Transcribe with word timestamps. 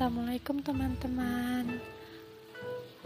Assalamualaikum 0.00 0.64
teman-teman. 0.64 1.76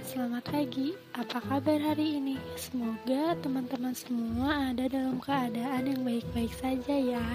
Selamat 0.06 0.46
pagi, 0.46 0.94
apa 1.10 1.42
kabar 1.42 1.74
hari 1.90 2.22
ini? 2.22 2.38
Semoga 2.54 3.34
teman-teman 3.42 3.90
semua 3.98 4.70
ada 4.70 4.86
dalam 4.86 5.18
keadaan 5.18 5.90
yang 5.90 6.06
baik-baik 6.06 6.54
saja 6.54 6.94
ya. 6.94 7.26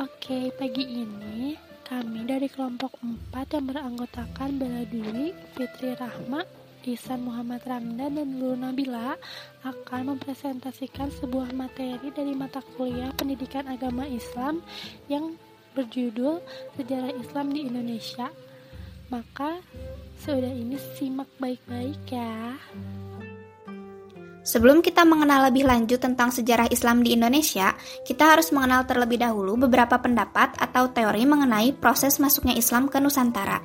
Oke, 0.00 0.48
pagi 0.56 1.04
ini 1.04 1.60
kami 1.84 2.24
dari 2.24 2.48
kelompok 2.48 2.96
4 3.04 3.52
yang 3.52 3.68
beranggotakan 3.68 4.64
Bela 4.64 4.88
Duri, 4.88 5.36
Fitri 5.52 5.92
Rahma, 5.92 6.40
Ihsan 6.88 7.20
Muhammad 7.20 7.68
Ramdan 7.68 8.16
dan 8.16 8.28
Nurul 8.32 8.64
Nabila 8.64 9.20
akan 9.60 10.16
mempresentasikan 10.16 11.12
sebuah 11.20 11.52
materi 11.52 12.08
dari 12.16 12.32
mata 12.32 12.64
kuliah 12.80 13.12
Pendidikan 13.12 13.68
Agama 13.68 14.08
Islam 14.08 14.64
yang 15.04 15.36
berjudul 15.76 16.40
Sejarah 16.80 17.12
Islam 17.12 17.52
di 17.52 17.68
Indonesia. 17.68 18.32
Maka 19.12 19.60
sudah 20.24 20.50
ini 20.50 20.80
simak 20.96 21.28
baik-baik 21.36 22.00
ya. 22.08 22.56
Sebelum 24.46 24.78
kita 24.78 25.02
mengenal 25.02 25.50
lebih 25.50 25.66
lanjut 25.66 25.98
tentang 25.98 26.30
sejarah 26.30 26.70
Islam 26.70 27.02
di 27.02 27.18
Indonesia, 27.18 27.74
kita 28.06 28.30
harus 28.30 28.54
mengenal 28.54 28.86
terlebih 28.86 29.18
dahulu 29.18 29.58
beberapa 29.58 29.98
pendapat 29.98 30.54
atau 30.62 30.86
teori 30.94 31.26
mengenai 31.26 31.74
proses 31.74 32.22
masuknya 32.22 32.54
Islam 32.54 32.86
ke 32.86 33.02
Nusantara. 33.02 33.58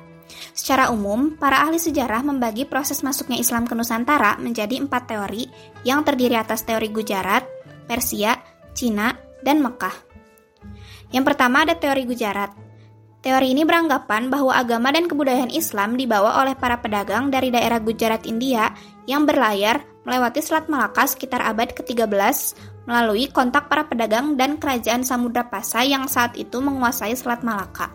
Secara 0.50 0.90
umum, 0.90 1.38
para 1.38 1.62
ahli 1.62 1.78
sejarah 1.78 2.26
membagi 2.26 2.66
proses 2.66 3.06
masuknya 3.06 3.38
Islam 3.38 3.62
ke 3.62 3.78
Nusantara 3.78 4.34
menjadi 4.42 4.82
empat 4.82 5.06
teori 5.06 5.46
yang 5.86 6.02
terdiri 6.02 6.34
atas 6.34 6.66
teori 6.66 6.90
Gujarat, 6.90 7.46
Persia, 7.86 8.34
Cina, 8.74 9.14
dan 9.38 9.62
Mekah. 9.62 10.11
Yang 11.12 11.24
pertama 11.32 11.62
ada 11.68 11.76
teori 11.76 12.08
Gujarat. 12.08 12.50
Teori 13.22 13.54
ini 13.54 13.62
beranggapan 13.62 14.34
bahwa 14.34 14.50
agama 14.50 14.90
dan 14.90 15.06
kebudayaan 15.06 15.54
Islam 15.54 15.94
dibawa 15.94 16.42
oleh 16.42 16.58
para 16.58 16.82
pedagang 16.82 17.30
dari 17.30 17.54
daerah 17.54 17.78
Gujarat 17.78 18.26
India 18.26 18.74
yang 19.06 19.22
berlayar 19.22 19.86
melewati 20.02 20.42
Selat 20.42 20.66
Malaka 20.66 21.06
sekitar 21.06 21.38
abad 21.46 21.70
ke-13 21.70 22.10
melalui 22.90 23.30
kontak 23.30 23.70
para 23.70 23.86
pedagang 23.86 24.34
dan 24.34 24.58
kerajaan 24.58 25.06
Samudra 25.06 25.46
Pasai 25.46 25.94
yang 25.94 26.10
saat 26.10 26.34
itu 26.34 26.58
menguasai 26.58 27.14
Selat 27.14 27.46
Malaka. 27.46 27.94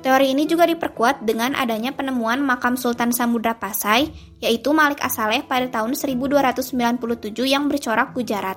Teori 0.00 0.32
ini 0.32 0.44
juga 0.44 0.64
diperkuat 0.64 1.24
dengan 1.24 1.52
adanya 1.56 1.92
penemuan 1.92 2.40
makam 2.40 2.76
Sultan 2.76 3.12
Samudra 3.12 3.56
Pasai, 3.56 4.12
yaitu 4.40 4.72
Malik 4.72 5.00
Asaleh 5.04 5.44
pada 5.44 5.68
tahun 5.68 5.92
1297 5.92 6.72
yang 7.44 7.68
bercorak 7.68 8.16
Gujarat. 8.16 8.56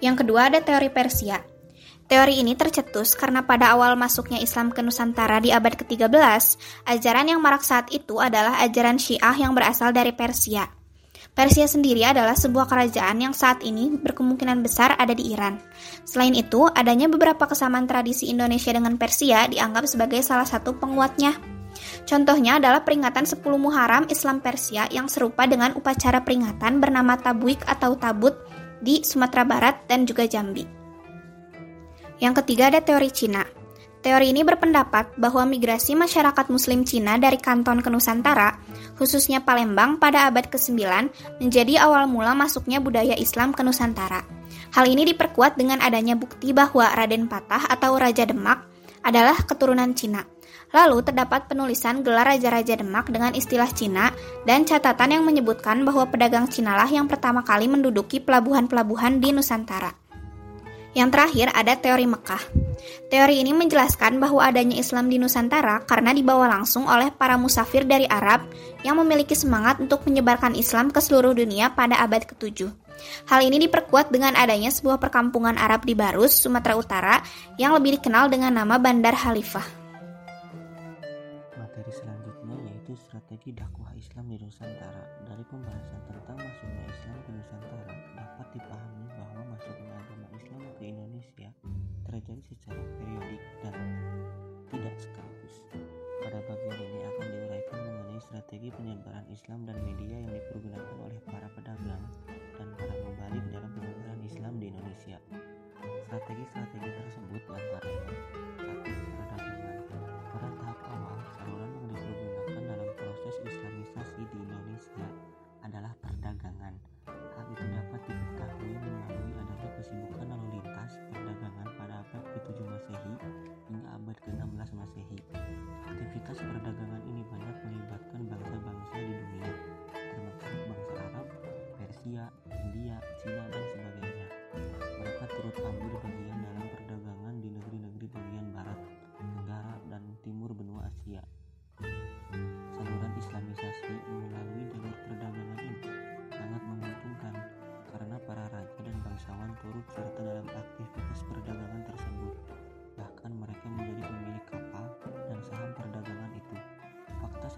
Yang 0.00 0.24
kedua 0.24 0.48
ada 0.48 0.64
teori 0.64 0.88
Persia. 0.88 1.40
Teori 2.10 2.42
ini 2.42 2.58
tercetus 2.58 3.14
karena 3.14 3.46
pada 3.46 3.70
awal 3.70 3.94
masuknya 3.94 4.42
Islam 4.42 4.74
ke 4.74 4.82
Nusantara 4.82 5.38
di 5.38 5.54
abad 5.54 5.78
ke-13, 5.78 6.10
ajaran 6.90 7.30
yang 7.30 7.38
marak 7.38 7.62
saat 7.62 7.86
itu 7.94 8.18
adalah 8.18 8.58
ajaran 8.66 8.98
Syiah 8.98 9.38
yang 9.38 9.54
berasal 9.54 9.94
dari 9.94 10.10
Persia. 10.10 10.66
Persia 11.30 11.70
sendiri 11.70 12.02
adalah 12.02 12.34
sebuah 12.34 12.66
kerajaan 12.66 13.14
yang 13.22 13.30
saat 13.30 13.62
ini 13.62 13.94
berkemungkinan 13.94 14.58
besar 14.58 14.98
ada 14.98 15.14
di 15.14 15.30
Iran. 15.30 15.62
Selain 16.02 16.34
itu, 16.34 16.66
adanya 16.66 17.06
beberapa 17.06 17.46
kesamaan 17.46 17.86
tradisi 17.86 18.26
Indonesia 18.26 18.74
dengan 18.74 18.98
Persia 18.98 19.46
dianggap 19.46 19.86
sebagai 19.86 20.18
salah 20.26 20.50
satu 20.50 20.74
penguatnya. 20.82 21.38
Contohnya 22.10 22.58
adalah 22.58 22.82
peringatan 22.82 23.22
10 23.22 23.38
Muharram 23.54 24.10
Islam 24.10 24.42
Persia 24.42 24.90
yang 24.90 25.06
serupa 25.06 25.46
dengan 25.46 25.78
upacara 25.78 26.26
peringatan 26.26 26.82
bernama 26.82 27.14
Tabwik 27.14 27.62
atau 27.70 27.94
Tabut 27.94 28.34
di 28.82 29.06
Sumatera 29.06 29.46
Barat 29.46 29.86
dan 29.86 30.02
juga 30.02 30.26
Jambi. 30.26 30.79
Yang 32.20 32.44
ketiga 32.44 32.68
ada 32.68 32.84
teori 32.84 33.08
Cina. 33.08 33.42
Teori 34.00 34.32
ini 34.32 34.40
berpendapat 34.40 35.20
bahwa 35.20 35.44
migrasi 35.44 35.92
masyarakat 35.92 36.48
muslim 36.48 36.88
Cina 36.88 37.20
dari 37.20 37.36
kanton 37.36 37.84
ke 37.84 37.92
Nusantara, 37.92 38.56
khususnya 38.96 39.44
Palembang 39.44 40.00
pada 40.00 40.24
abad 40.24 40.48
ke-9, 40.48 40.80
menjadi 41.36 41.84
awal 41.84 42.08
mula 42.08 42.32
masuknya 42.32 42.80
budaya 42.80 43.12
Islam 43.12 43.52
ke 43.52 43.60
Nusantara. 43.60 44.24
Hal 44.72 44.88
ini 44.88 45.04
diperkuat 45.04 45.60
dengan 45.60 45.84
adanya 45.84 46.16
bukti 46.16 46.56
bahwa 46.56 46.88
Raden 46.96 47.28
Patah 47.28 47.68
atau 47.68 48.00
Raja 48.00 48.24
Demak 48.24 48.64
adalah 49.04 49.36
keturunan 49.44 49.92
Cina. 49.92 50.24
Lalu 50.70 51.02
terdapat 51.02 51.50
penulisan 51.50 52.00
gelar 52.00 52.24
Raja-Raja 52.24 52.78
Demak 52.78 53.10
dengan 53.10 53.34
istilah 53.34 53.68
Cina 53.74 54.14
dan 54.46 54.62
catatan 54.64 55.18
yang 55.18 55.24
menyebutkan 55.26 55.82
bahwa 55.82 56.06
pedagang 56.08 56.46
Cina 56.46 56.72
lah 56.72 56.86
yang 56.86 57.04
pertama 57.10 57.42
kali 57.42 57.66
menduduki 57.66 58.22
pelabuhan-pelabuhan 58.22 59.18
di 59.18 59.34
Nusantara. 59.34 60.09
Yang 60.90 61.08
terakhir 61.14 61.46
ada 61.54 61.78
teori 61.78 62.06
Mekah. 62.06 62.42
Teori 63.10 63.42
ini 63.42 63.54
menjelaskan 63.54 64.18
bahwa 64.18 64.42
adanya 64.42 64.78
Islam 64.78 65.06
di 65.10 65.18
Nusantara 65.18 65.82
karena 65.86 66.10
dibawa 66.14 66.50
langsung 66.50 66.86
oleh 66.86 67.10
para 67.14 67.38
musafir 67.38 67.86
dari 67.86 68.06
Arab 68.10 68.46
yang 68.82 68.98
memiliki 68.98 69.34
semangat 69.34 69.78
untuk 69.78 70.02
menyebarkan 70.06 70.54
Islam 70.58 70.90
ke 70.90 70.98
seluruh 70.98 71.34
dunia 71.34 71.74
pada 71.74 71.98
abad 72.02 72.26
ke-7. 72.26 72.70
Hal 73.28 73.40
ini 73.46 73.56
diperkuat 73.68 74.12
dengan 74.12 74.36
adanya 74.36 74.68
sebuah 74.68 75.00
perkampungan 75.00 75.56
Arab 75.56 75.88
di 75.88 75.96
Barus, 75.96 76.36
Sumatera 76.36 76.74
Utara 76.76 77.16
yang 77.56 77.72
lebih 77.76 78.00
dikenal 78.00 78.28
dengan 78.28 78.52
nama 78.52 78.76
Bandar 78.76 79.16
Khalifah. 79.16 79.64
Materi 81.56 81.92
selanjutnya 81.92 82.56
yaitu 82.68 82.92
strategi 83.00 83.56
dakwah 83.56 83.90
Islam 83.96 84.28
di 84.28 84.36
Nusantara. 84.40 85.02
Dari 85.24 85.44
pembahasan 85.48 86.00
tentang 86.08 86.36
masuknya 86.38 86.84
Islam 86.92 87.16
ke 87.24 87.30
Nusantara 87.32 87.94
dapat 88.16 88.46
dipahami 88.52 89.06
bahwa 89.16 89.40
masuknya 89.56 89.92
agama 89.96 90.26
Islam 90.36 90.60
ke 90.80 90.88
Indonesia 90.88 91.52
terjadi 92.08 92.40
secara 92.40 92.80
periodik 92.96 93.42
dan 93.60 93.76
tidak 94.72 94.96
sekaligus. 94.96 95.60
Pada 96.24 96.40
bagian 96.48 96.80
ini 96.80 97.00
akan 97.04 97.26
diuraikan 97.28 97.78
mengenai 97.84 98.20
strategi 98.24 98.72
penyebaran 98.72 99.28
Islam 99.28 99.68
dan 99.68 99.76
media 99.84 100.24
yang 100.24 100.32
dipergunakan 100.32 100.96
oleh 101.04 101.20
para 101.28 101.52
pedagang 101.52 102.04
dan 102.56 102.68
para 102.80 102.94
mubalik 103.04 103.44
dalam 103.52 103.70
penyebaran 103.76 104.20
Islam 104.24 104.52
di 104.56 104.72
Indonesia. 104.72 105.20
Strategi-strategi 106.08 106.90
tersebut 106.96 107.42
antaranya 107.52 108.79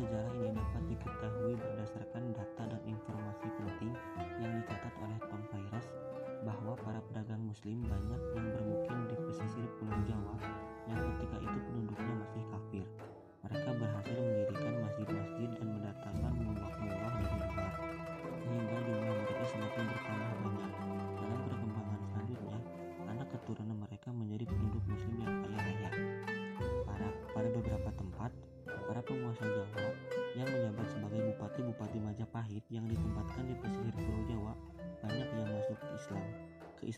sejarah 0.02 0.34
ini 0.34 0.50
dapat 0.50 0.82
diketahui 0.90 1.54
berdasarkan 1.62 2.34
data 2.34 2.62
dan 2.74 2.82
informasi 2.90 3.46
penting 3.54 3.94
yang 4.42 4.50
dicatat 4.58 4.94
oleh 4.98 5.18
Tom 5.30 5.42
Pairas 5.46 5.86
bahwa 6.42 6.74
para 6.74 6.98
pedagang 7.06 7.46
muslim 7.46 7.86
banyak 7.86 8.21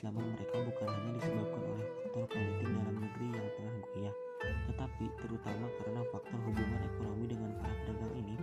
namun 0.04 0.36
mereka 0.36 0.60
bukan 0.60 0.84
hanya 0.84 1.10
disebabkan 1.16 1.62
oleh 1.64 1.88
faktor 1.96 2.24
politik 2.28 2.68
dalam 2.68 2.96
negeri 3.00 3.26
yang 3.32 3.48
tengah 3.56 3.76
goyah, 3.88 4.16
tetapi 4.68 5.04
terutama 5.16 5.66
karena 5.80 6.00
faktor 6.12 6.38
hubungan 6.44 6.80
ekonomi 6.84 7.24
dengan 7.24 7.50
para 7.56 7.72
pedagang 7.80 8.12
ini 8.12 8.34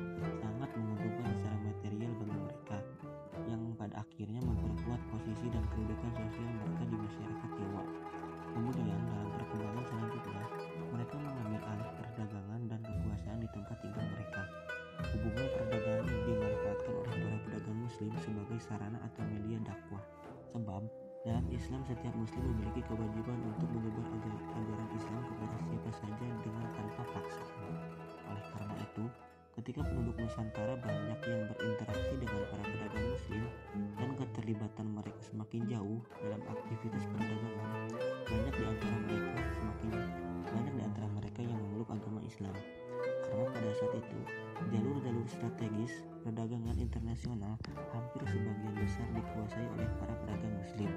sangat 0.41 0.69
menguntungkan 0.73 1.29
secara 1.37 1.57
material 1.61 2.11
bagi 2.17 2.37
mereka, 2.41 2.77
yang 3.45 3.61
pada 3.77 3.95
akhirnya 4.01 4.41
memperkuat 4.41 5.01
posisi 5.13 5.53
dan 5.53 5.61
kedudukan 5.69 6.11
sosial 6.17 6.49
mereka 6.49 6.83
di 6.89 6.95
masyarakat 6.97 7.49
Tiongkok. 7.53 7.87
Kemudian 8.51 8.99
dalam 9.05 9.29
perkembangan 9.37 9.85
selanjutnya, 9.85 10.45
mereka 10.89 11.15
mengambil 11.21 11.61
alih 11.61 11.89
perdagangan 11.93 12.61
dan 12.73 12.79
kekuasaan 12.81 13.37
di 13.37 13.47
tempat 13.53 13.77
tinggal 13.85 14.05
mereka. 14.17 14.41
Hubungan 15.13 15.47
perdagangan 15.53 16.05
ini 16.09 16.21
dimanfaatkan 16.25 16.93
oleh 16.97 17.15
para 17.21 17.37
pedagang 17.45 17.77
muslim 17.85 18.11
sebagai 18.17 18.57
sarana 18.59 18.97
atau 19.05 19.23
media 19.29 19.57
dakwah 19.61 20.03
sebab 20.51 20.83
Islam 21.61 21.85
setiap 21.85 22.09
muslim 22.17 22.41
memiliki 22.41 22.81
kewajiban 22.89 23.37
untuk 23.45 23.69
menyebar 23.69 24.01
ajaran 24.49 24.89
Islam 24.97 25.21
kepada 25.29 25.55
siapa 25.61 25.91
saja 25.93 26.27
dengan 26.41 26.65
tanpa 26.73 27.03
paksaan. 27.05 27.73
Oleh 28.33 28.45
karena 28.49 28.75
itu, 28.81 29.05
ketika 29.61 29.85
penduduk 29.85 30.17
Nusantara 30.17 30.73
banyak 30.81 31.19
yang 31.21 31.43
berinteraksi 31.53 32.13
dengan 32.17 32.41
para 32.49 32.63
pedagang 32.65 33.07
muslim 33.13 33.43
dan 33.93 34.09
keterlibatan 34.17 34.87
mereka 34.89 35.21
semakin 35.21 35.61
jauh 35.69 36.01
dalam 36.17 36.41
aktivitas 36.49 37.03
perdagangan, 37.13 37.87
banyak 38.25 38.53
di 38.57 38.63
antara 38.65 38.97
mereka 39.05 39.41
semakin 39.53 39.91
banyak 40.41 40.73
di 40.73 40.81
antara 40.81 41.07
mereka 41.13 41.39
yang 41.45 41.59
memeluk 41.61 41.89
agama 41.93 42.19
Islam. 42.25 42.55
Karena 43.29 43.45
pada 43.53 43.71
saat 43.77 43.93
itu, 44.01 44.19
jalur-jalur 44.73 45.25
strategis 45.29 45.93
perdagangan 46.25 46.77
internasional 46.81 47.53
hampir 47.93 48.21
sebagian 48.27 48.75
besar 48.75 49.07
dikuasai 49.13 49.65
oleh 49.77 49.89
para 50.01 50.13
pedagang 50.25 50.53
muslim. 50.57 50.91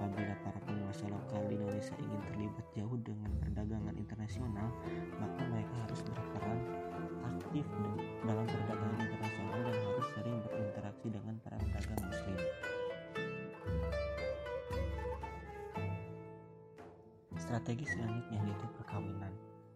Apabila 0.00 0.32
para 0.40 0.56
penguasa 0.64 1.04
lokal 1.12 1.44
di 1.44 1.60
Indonesia 1.60 1.92
ingin 2.00 2.20
terlibat 2.32 2.66
jauh 2.72 2.96
dengan 3.04 3.36
perdagangan 3.36 3.92
internasional, 4.00 4.72
maka 5.20 5.40
mereka 5.52 5.76
harus 5.84 6.00
berperan 6.08 6.58
aktif 7.28 7.68
dalam 8.24 8.48
perdagangan 8.48 8.96
internasional 8.96 9.60
dan 9.60 9.76
harus 9.76 10.06
sering 10.16 10.38
berinteraksi 10.40 11.06
dengan 11.12 11.34
para 11.44 11.56
pedagang 11.60 12.00
muslim. 12.00 12.38
Strategi 17.36 17.84
selanjutnya 17.84 18.40
yaitu 18.40 18.66
perkawinan. 18.80 19.32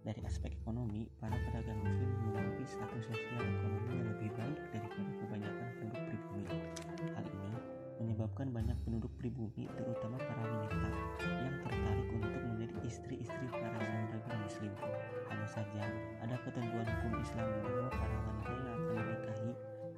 Dari 0.08 0.24
aspek 0.24 0.56
ekonomi, 0.56 1.04
para 1.20 1.36
pedagang 1.36 1.84
muslim 1.84 2.08
memiliki 2.32 2.64
status 2.64 3.12
sosial 3.12 3.44
ekonomi 3.44 3.92
yang 3.92 4.08
lebih 4.08 4.30
baik 4.40 4.58
daripada 4.72 5.12
menyebabkan 8.34 8.50
banyak 8.50 8.78
penduduk 8.82 9.12
pribumi, 9.14 9.70
terutama 9.78 10.18
para 10.18 10.42
wanita, 10.42 10.90
yang 11.22 11.54
tertarik 11.62 12.08
untuk 12.18 12.42
menjadi 12.50 12.76
istri-istri 12.82 13.46
para 13.46 13.78
pedagang 13.78 14.42
muslim. 14.42 14.72
Hanya 15.30 15.46
saja, 15.46 15.82
ada 16.18 16.34
ketentuan 16.42 16.82
hukum 16.82 17.14
Islam 17.22 17.46
bahwa 17.62 17.86
para 17.94 18.16
wanita 18.26 18.50
yang 18.50 18.66
akan 18.74 18.94
menikahi 18.98 19.52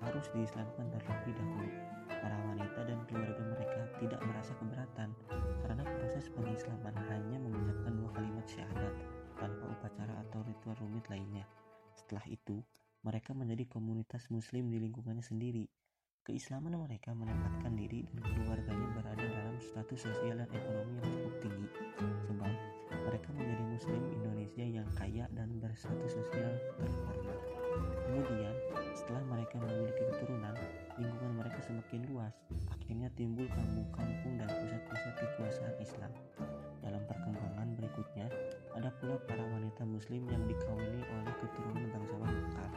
harus 0.05 0.27
diislamkan 0.37 0.85
terlebih 0.93 1.33
dahulu. 1.33 1.69
Para 2.13 2.37
wanita 2.53 2.81
dan 2.85 2.99
keluarga 3.09 3.43
mereka 3.57 3.81
tidak 4.05 4.21
merasa 4.21 4.53
keberatan 4.61 5.09
karena 5.65 5.85
proses 5.97 6.29
pengislaman 6.29 6.93
hanya 7.09 7.41
mengucapkan 7.41 7.93
dua 7.97 8.11
kalimat 8.21 8.47
syahadat 8.53 8.95
tanpa 9.41 9.65
upacara 9.65 10.13
atau 10.29 10.45
ritual 10.45 10.77
rumit 10.85 11.09
lainnya. 11.09 11.49
Setelah 11.97 12.29
itu, 12.29 12.61
mereka 13.01 13.33
menjadi 13.33 13.65
komunitas 13.65 14.29
muslim 14.29 14.69
di 14.69 14.77
lingkungannya 14.77 15.25
sendiri. 15.25 15.86
Keislaman 16.27 16.75
mereka 16.75 17.15
menempatkan 17.15 17.79
diri 17.79 18.03
dan 18.11 18.27
keluarganya 18.35 18.99
berada 18.99 19.23
dalam 19.31 19.63
status 19.63 20.11
sosial 20.11 20.43
dan 20.43 20.51
ekonomi 20.51 20.99
yang 20.99 21.07
cukup 21.07 21.35
tinggi, 21.39 21.69
sebab 22.27 22.51
mereka 23.07 23.29
menjadi 23.31 23.65
muslim 23.71 24.03
Indonesia 24.11 24.67
yang 24.67 24.89
kaya 24.99 25.31
dan 25.39 25.55
berstatus 25.63 26.19
sosial 26.19 26.51
terhormat. 26.83 27.39
Kemudian, 28.11 28.55
setelah 28.99 29.23
mereka 29.23 29.55
memiliki 29.63 30.03
keturunan, 30.03 30.55
lingkungan 30.99 31.33
mereka 31.39 31.63
semakin 31.63 32.01
luas. 32.11 32.35
Akhirnya 32.75 33.07
timbul 33.15 33.47
kampung-kampung 33.47 34.35
dan 34.43 34.51
pusat-pusat 34.51 35.15
kekuasaan 35.23 35.75
Islam. 35.79 36.11
Dalam 36.83 37.07
perkembangan 37.07 37.71
berikutnya, 37.79 38.27
ada 38.75 38.91
pula 38.99 39.15
para 39.31 39.47
wanita 39.47 39.87
muslim 39.87 40.27
yang 40.27 40.43
dikawini 40.51 41.07
oleh 41.07 41.35
keturunan 41.39 41.87
bangsawan 41.87 42.35
lokal. 42.35 42.71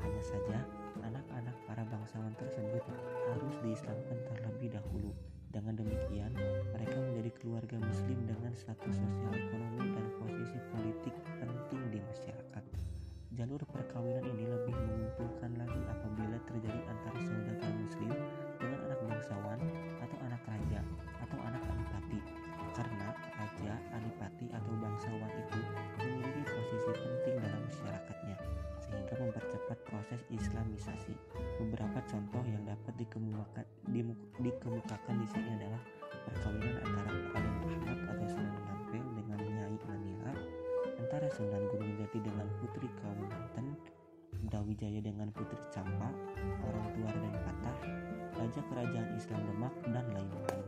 Hanya 0.00 0.22
saja, 0.24 0.58
tersebut 2.44 2.84
harus 3.32 3.54
diislamkan 3.64 4.18
terlebih 4.28 4.76
dahulu. 4.76 5.16
Dengan 5.48 5.80
demikian, 5.80 6.34
mereka 6.76 6.98
menjadi 6.98 7.30
keluarga 7.40 7.76
muslim 7.80 8.18
dengan 8.28 8.52
status 8.52 9.00
sosial 9.00 9.32
ekonomi 9.32 9.86
dan 9.96 10.06
posisi 10.20 10.58
politik 10.74 11.14
penting 11.40 11.82
di 11.88 11.98
masyarakat. 12.04 12.64
Jalur 13.34 13.62
perkawinan 13.66 14.28
ini 14.34 14.44
lebih 14.44 14.74
menguntungkan 14.76 15.54
lagi 15.56 15.80
apabila 15.90 16.38
terjadi 16.46 16.80
antara 16.86 17.18
saudara 17.22 17.66
muslim 17.80 18.12
dengan 18.60 18.78
anak 18.86 19.00
bangsawan 19.08 19.60
atau 20.04 20.18
anak 20.22 20.42
raja 20.44 20.80
atau 21.24 21.38
anak 21.42 21.62
adipati. 21.64 22.20
Karena 22.74 23.08
raja, 23.14 23.72
adipati 23.94 24.46
atau 24.52 24.72
bangsawan 24.78 25.32
itu 25.38 25.60
memiliki 26.02 26.42
posisi 26.50 26.92
penting 26.98 27.34
dalam 27.40 27.60
masyarakatnya 27.64 28.36
sehingga 28.84 29.14
mempercepat 29.22 29.78
proses 29.86 30.20
islamisasi. 30.28 31.14
Yang 33.44 33.60
dapat 33.60 33.68
dikemukakan, 33.92 34.16
dikemukakan 34.40 35.14
di 35.20 35.26
sini 35.28 35.48
adalah 35.60 35.82
perkawinan 36.24 36.76
antara 36.80 37.12
Raden 37.12 37.60
Ahmad 37.76 37.98
atau 38.08 38.26
Sunan 38.32 38.56
Ampel 38.72 39.04
dengan 39.20 39.38
Nyai 39.44 39.76
Manila, 39.84 40.32
antara 40.96 41.28
Sunan 41.28 41.62
Gunung 41.68 41.92
Jati 42.00 42.18
dengan 42.24 42.48
Putri 42.56 42.88
Kaunanten, 43.04 43.66
Brawijaya 44.48 45.00
dengan 45.04 45.28
Putri 45.36 45.60
Campa, 45.68 46.08
orang 46.64 46.88
tua 46.96 47.08
Raden 47.12 47.36
Patah, 47.44 47.78
Raja 48.32 48.60
Kerajaan 48.64 49.08
Islam 49.12 49.40
Demak, 49.44 49.74
dan 49.92 50.06
lain-lain. 50.08 50.64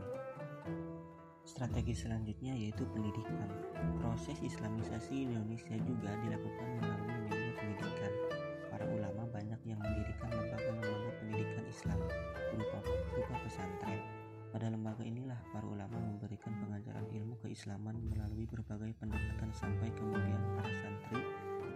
Strategi 1.49 1.97
selanjutnya 1.97 2.53
yaitu 2.53 2.85
pendidikan. 2.93 3.49
Proses 3.97 4.37
islamisasi 4.37 5.25
Indonesia 5.25 5.73
juga 5.81 6.13
dilakukan 6.21 6.67
melalui 6.77 7.16
keislaman 17.47 17.95
melalui 18.11 18.43
berbagai 18.43 18.91
pendekatan 18.99 19.47
sampai 19.55 19.87
kemudian 19.95 20.43
para 20.59 20.67
santri 20.83 21.15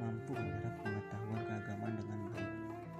mampu 0.03 0.35
menyerap 0.35 0.75
pengetahuan 0.83 1.41
keagamaan 1.47 1.95
dengan 1.95 2.19
baik. 2.35 2.53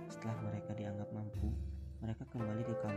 Setelah 0.08 0.40
mereka 0.48 0.72
dianggap 0.80 1.12
mampu, 1.12 1.52
mereka 2.00 2.24
kembali 2.32 2.64
ke 2.64 2.76
kampung 2.80 2.91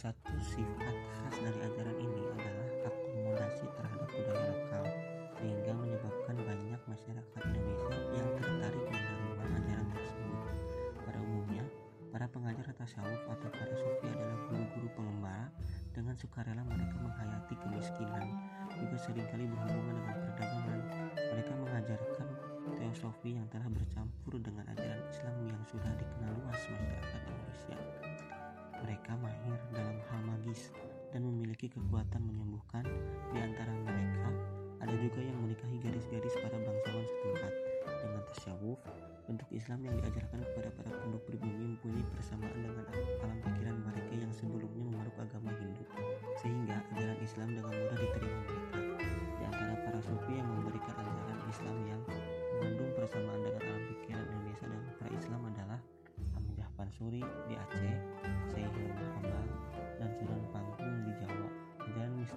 Satu 0.00 0.32
sifat 0.40 0.96
khas 1.12 1.36
dari 1.44 1.60
ajaran 1.60 1.92
ini 2.00 2.24
adalah 2.32 2.88
akomodasi 2.88 3.68
terhadap 3.68 4.08
budaya 4.08 4.48
lokal, 4.48 4.84
sehingga 5.36 5.76
menyebabkan 5.76 6.40
banyak 6.40 6.80
masyarakat 6.88 7.42
Indonesia 7.52 7.96
yang 8.16 8.28
tertarik 8.40 8.80
menerima 8.88 9.44
ajaran 9.60 9.88
tersebut. 9.92 10.40
Pada 11.04 11.20
umumnya, 11.20 11.64
para 12.08 12.24
pengajar 12.32 12.72
tasawuf 12.80 13.22
atau 13.28 13.48
para 13.52 13.74
sufi 13.76 14.08
adalah 14.08 14.40
guru-guru 14.48 14.88
pengembara 14.96 15.52
dengan 15.92 16.16
sukarela 16.16 16.64
mereka 16.64 16.96
menghayati 16.96 17.54
kemiskinan, 17.60 18.40
juga 18.80 18.96
sering 19.04 19.28
kali 19.28 19.44
berhubungan 19.52 20.00
dengan 20.00 20.16
perdagangan. 20.16 20.80
Mereka 21.12 21.52
mengajarkan 21.60 22.28
teosofi 22.72 23.36
yang 23.36 23.44
telah 23.52 23.68
bercampur 23.68 24.40
dengan 24.40 24.64
ajaran 24.72 25.04
Islam 25.12 25.36
yang 25.44 25.60
sudah 25.68 25.92
dikenal 25.92 26.32
luas 26.40 26.56
masyarakat 26.56 27.20
Indonesia. 27.28 27.99
Mereka 29.10 29.26
mahir 29.26 29.58
dalam 29.74 29.98
hal 30.06 30.20
magis 30.22 30.70
dan 31.10 31.26
memiliki 31.26 31.66
kekuatan 31.66 32.30
menyembuhkan. 32.30 32.86
Di 33.34 33.42
antara 33.42 33.74
mereka, 33.82 34.30
ada 34.78 34.94
juga 35.02 35.18
yang 35.18 35.34
menikahi 35.42 35.82
gadis-gadis 35.82 36.38
para 36.38 36.54
bangsawan 36.54 37.02
setempat. 37.02 37.52
Dengan 38.06 38.22
tasyawuf, 38.30 38.78
bentuk 39.26 39.50
Islam 39.50 39.82
yang 39.82 39.98
diajarkan 39.98 40.46
kepada 40.46 40.70
para 40.78 40.90
penduduk 40.94 41.26
pribumi 41.26 41.74
mempunyai 41.74 42.06
persamaan 42.06 42.29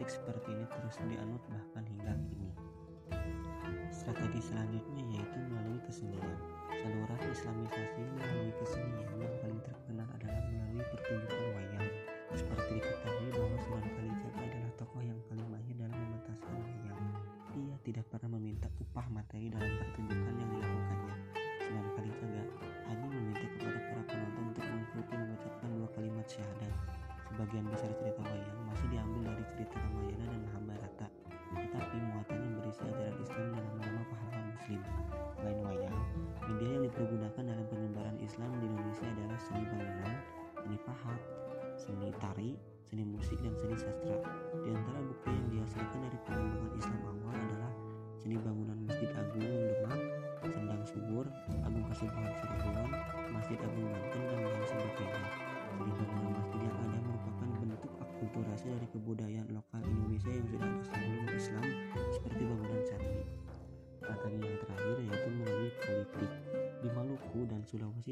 seperti 0.07 0.49
ini 0.51 0.65
terus 0.67 0.95
dianut 1.07 1.43
bahkan 1.47 1.83
hingga 1.87 2.13
kini. 2.27 2.51
Strategi 3.93 4.41
selanjutnya 4.41 5.03
yaitu 5.15 5.37
melalui 5.47 5.79
kesenian. 5.87 6.33
Saluran 6.81 7.21
Islamisasi 7.29 8.01
melalui 8.17 8.51
kesenian 8.59 9.07
yang 9.15 9.33
paling 9.39 9.61
terkenal 9.63 10.07
adalah 10.17 10.43
melalui 10.49 10.83
pertunjukan 10.91 11.45
wayang. 11.55 11.87
Seperti 12.33 12.81
diketahui 12.81 13.29
bahwa 13.31 13.57
Sunan 13.61 13.85
Kalijaga 13.85 14.41
adalah 14.41 14.71
tokoh 14.81 15.01
yang 15.05 15.19
paling 15.29 15.47
mahir 15.53 15.75
dalam 15.77 15.93
mementaskan 15.93 16.55
wayang. 16.57 17.01
Ia 17.53 17.75
tidak 17.85 18.05
pernah 18.09 18.29
meminta 18.35 18.67
upah 18.81 19.05
materi 19.13 19.47
dalam 19.53 19.71
pertunjukan 19.77 20.33
yang 20.35 20.49
dilakukannya. 20.57 21.15
Sunan 21.63 21.87
Kalijaga 21.93 22.43
hanya 22.89 23.07
meminta 23.07 23.45
kepada 23.45 23.79
para 23.87 24.03
penonton 24.09 24.43
untuk 24.51 24.65
mengikuti 24.65 25.13
mengucapkan 25.15 25.69
dua 25.77 25.87
kalimat 25.93 26.27
syahadat. 26.27 26.73
Sebagian 27.33 27.65
besar 27.71 27.89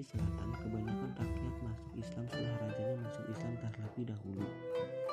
Selatan, 0.01 0.49
kebanyakan 0.65 1.13
rakyat 1.13 1.55
masuk 1.61 1.89
Islam 1.93 2.25
setelah 2.25 2.57
rajanya 2.57 2.97
masuk 3.05 3.21
Islam 3.29 3.53
terlebih 3.61 4.05
dahulu. 4.09 4.45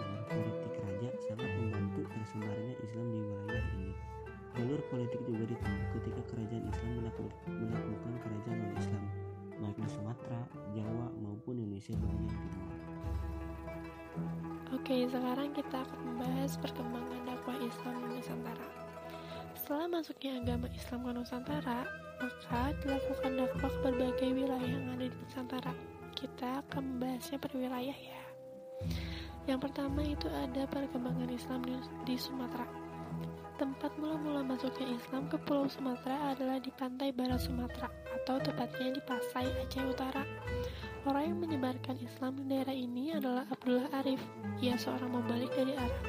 Jalur 0.00 0.24
politik 0.32 0.72
raja 0.80 1.10
sangat 1.28 1.50
membantu 1.60 2.02
tersebarnya 2.08 2.74
Islam 2.80 3.06
di 3.12 3.20
wilayah 3.20 3.66
ini. 3.76 3.92
Jalur 4.56 4.80
politik 4.88 5.20
juga 5.28 5.44
ditempuh 5.44 5.88
ketika 5.92 6.20
kerajaan 6.32 6.64
Islam 6.72 6.90
menaklukkan 7.04 8.14
kerajaan 8.16 8.58
non-Islam, 8.64 9.04
baik 9.60 9.76
di 9.76 9.88
Sumatera, 9.92 10.42
Jawa, 10.72 11.06
maupun 11.20 11.54
Indonesia 11.60 11.92
bagian 11.92 12.32
timur. 12.32 12.72
Oke, 14.72 14.96
sekarang 15.04 15.52
kita 15.52 15.84
akan 15.84 16.00
membahas 16.00 16.56
perkembangan 16.64 17.20
dakwah 17.28 17.60
Islam 17.60 17.94
di 18.08 18.24
Nusantara. 18.24 18.68
Setelah 19.52 19.86
masuknya 20.00 20.40
agama 20.40 20.66
Islam 20.72 21.00
ke 21.04 21.12
Nusantara, 21.12 22.07
maka 22.18 22.74
dilakukan 22.82 23.32
dakwah 23.38 23.70
ke 23.70 23.78
berbagai 23.82 24.30
wilayah 24.34 24.68
yang 24.68 24.86
ada 24.90 25.06
di 25.06 25.16
Nusantara. 25.22 25.74
Kita 26.18 26.66
akan 26.66 26.82
membahasnya 26.98 27.38
per 27.38 27.52
wilayah 27.54 27.94
ya. 27.94 28.22
Yang 29.48 29.70
pertama 29.70 30.04
itu 30.04 30.28
ada 30.28 30.66
perkembangan 30.68 31.30
Islam 31.30 31.64
di, 32.04 32.14
Sumatera. 32.18 32.68
Tempat 33.58 33.96
mula-mula 33.98 34.44
masuknya 34.44 34.92
Islam 34.94 35.26
ke 35.26 35.40
Pulau 35.42 35.66
Sumatera 35.66 36.36
adalah 36.36 36.62
di 36.62 36.70
pantai 36.74 37.10
barat 37.10 37.42
Sumatera 37.42 37.90
atau 38.22 38.38
tepatnya 38.38 38.94
di 38.94 39.00
Pasai, 39.02 39.48
Aceh 39.64 39.82
Utara. 39.82 40.22
Orang 41.08 41.24
yang 41.32 41.38
menyebarkan 41.40 41.96
Islam 42.02 42.36
di 42.38 42.44
daerah 42.54 42.76
ini 42.76 43.14
adalah 43.16 43.48
Abdullah 43.48 43.88
Arif. 43.98 44.20
Ia 44.60 44.76
seorang 44.76 45.10
mubalik 45.10 45.50
dari 45.56 45.74
Arab 45.74 46.04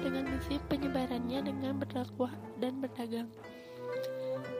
dengan 0.00 0.30
misi 0.30 0.60
penyebarannya 0.70 1.40
dengan 1.42 1.82
berdakwah 1.82 2.32
dan 2.62 2.78
berdagang. 2.78 3.28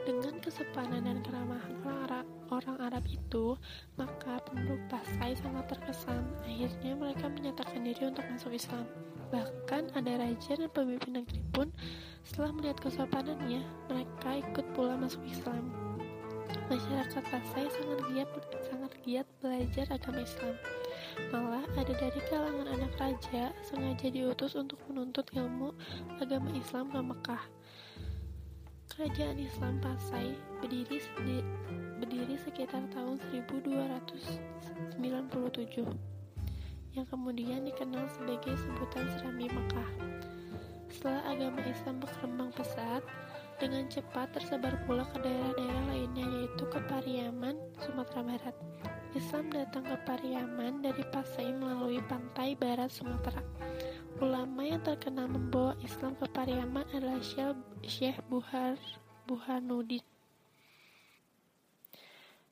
Dengan 0.07 0.39
kesepanan 0.39 1.03
dan 1.03 1.19
keramahan 1.19 1.83
orang 1.83 1.99
Arab, 2.07 2.25
orang 2.47 2.77
Arab 2.79 3.03
itu, 3.11 3.59
maka 3.99 4.39
penduduk 4.47 4.79
Pasai 4.87 5.35
sangat 5.35 5.67
terkesan. 5.67 6.23
Akhirnya 6.47 6.95
mereka 6.95 7.27
menyatakan 7.27 7.83
diri 7.83 8.07
untuk 8.07 8.23
masuk 8.31 8.55
Islam. 8.55 8.87
Bahkan 9.35 9.91
ada 9.99 10.23
raja 10.23 10.55
dan 10.55 10.71
pemimpin 10.71 11.19
negeri 11.19 11.43
pun 11.51 11.75
setelah 12.23 12.55
melihat 12.55 12.79
kesopanannya, 12.79 13.67
mereka 13.91 14.39
ikut 14.47 14.63
pula 14.71 14.95
masuk 14.95 15.19
Islam. 15.27 15.75
Masyarakat 16.71 17.23
Pasai 17.27 17.67
sangat 17.67 17.99
giat 18.07 18.29
sangat 18.63 18.91
giat 19.03 19.27
belajar 19.43 19.91
agama 19.91 20.23
Islam. 20.23 20.55
Malah 21.35 21.67
ada 21.75 21.93
dari 21.99 22.21
kalangan 22.31 22.67
anak 22.79 22.95
raja 22.95 23.51
sengaja 23.59 24.07
diutus 24.07 24.55
untuk 24.55 24.79
menuntut 24.87 25.27
ilmu 25.35 25.75
agama 26.23 26.47
Islam 26.55 26.95
ke 26.95 26.99
Mekah. 27.03 27.56
Kerajaan 28.97 29.37
Islam 29.37 29.77
Pasai 29.77 30.33
berdiri 30.57 30.97
berdiri 32.01 32.33
sekitar 32.41 32.81
tahun 32.89 33.21
1297 33.29 34.97
yang 36.97 37.05
kemudian 37.05 37.61
dikenal 37.61 38.09
sebagai 38.09 38.57
sebutan 38.57 39.05
Serambi 39.13 39.53
Mekah. 39.53 39.89
Setelah 40.89 41.29
agama 41.29 41.61
Islam 41.69 42.01
berkembang 42.01 42.49
pesat, 42.57 43.05
dengan 43.61 43.85
cepat 43.85 44.33
tersebar 44.33 44.81
pula 44.89 45.05
ke 45.13 45.21
daerah-daerah 45.21 45.83
lainnya 45.93 46.25
yaitu 46.33 46.65
ke 46.65 46.81
Pariaman, 46.89 47.53
Sumatera 47.77 48.25
Barat. 48.25 48.55
Islam 49.13 49.45
datang 49.53 49.85
ke 49.85 49.97
Pariaman 50.09 50.81
dari 50.81 51.05
Pasai 51.13 51.53
melalui 51.53 52.01
pantai 52.09 52.57
barat 52.57 52.89
Sumatera. 52.89 53.45
Ulama 54.17 54.65
yang 54.65 54.81
terkenal 54.81 55.29
membawa 55.29 55.77
Islam 55.85 56.17
ke 56.17 56.25
Pariaman 56.33 56.89
adalah 56.89 57.21
Syekh 57.85 58.17
Buhar 58.25 58.73
Buhanuddin. 59.29 60.01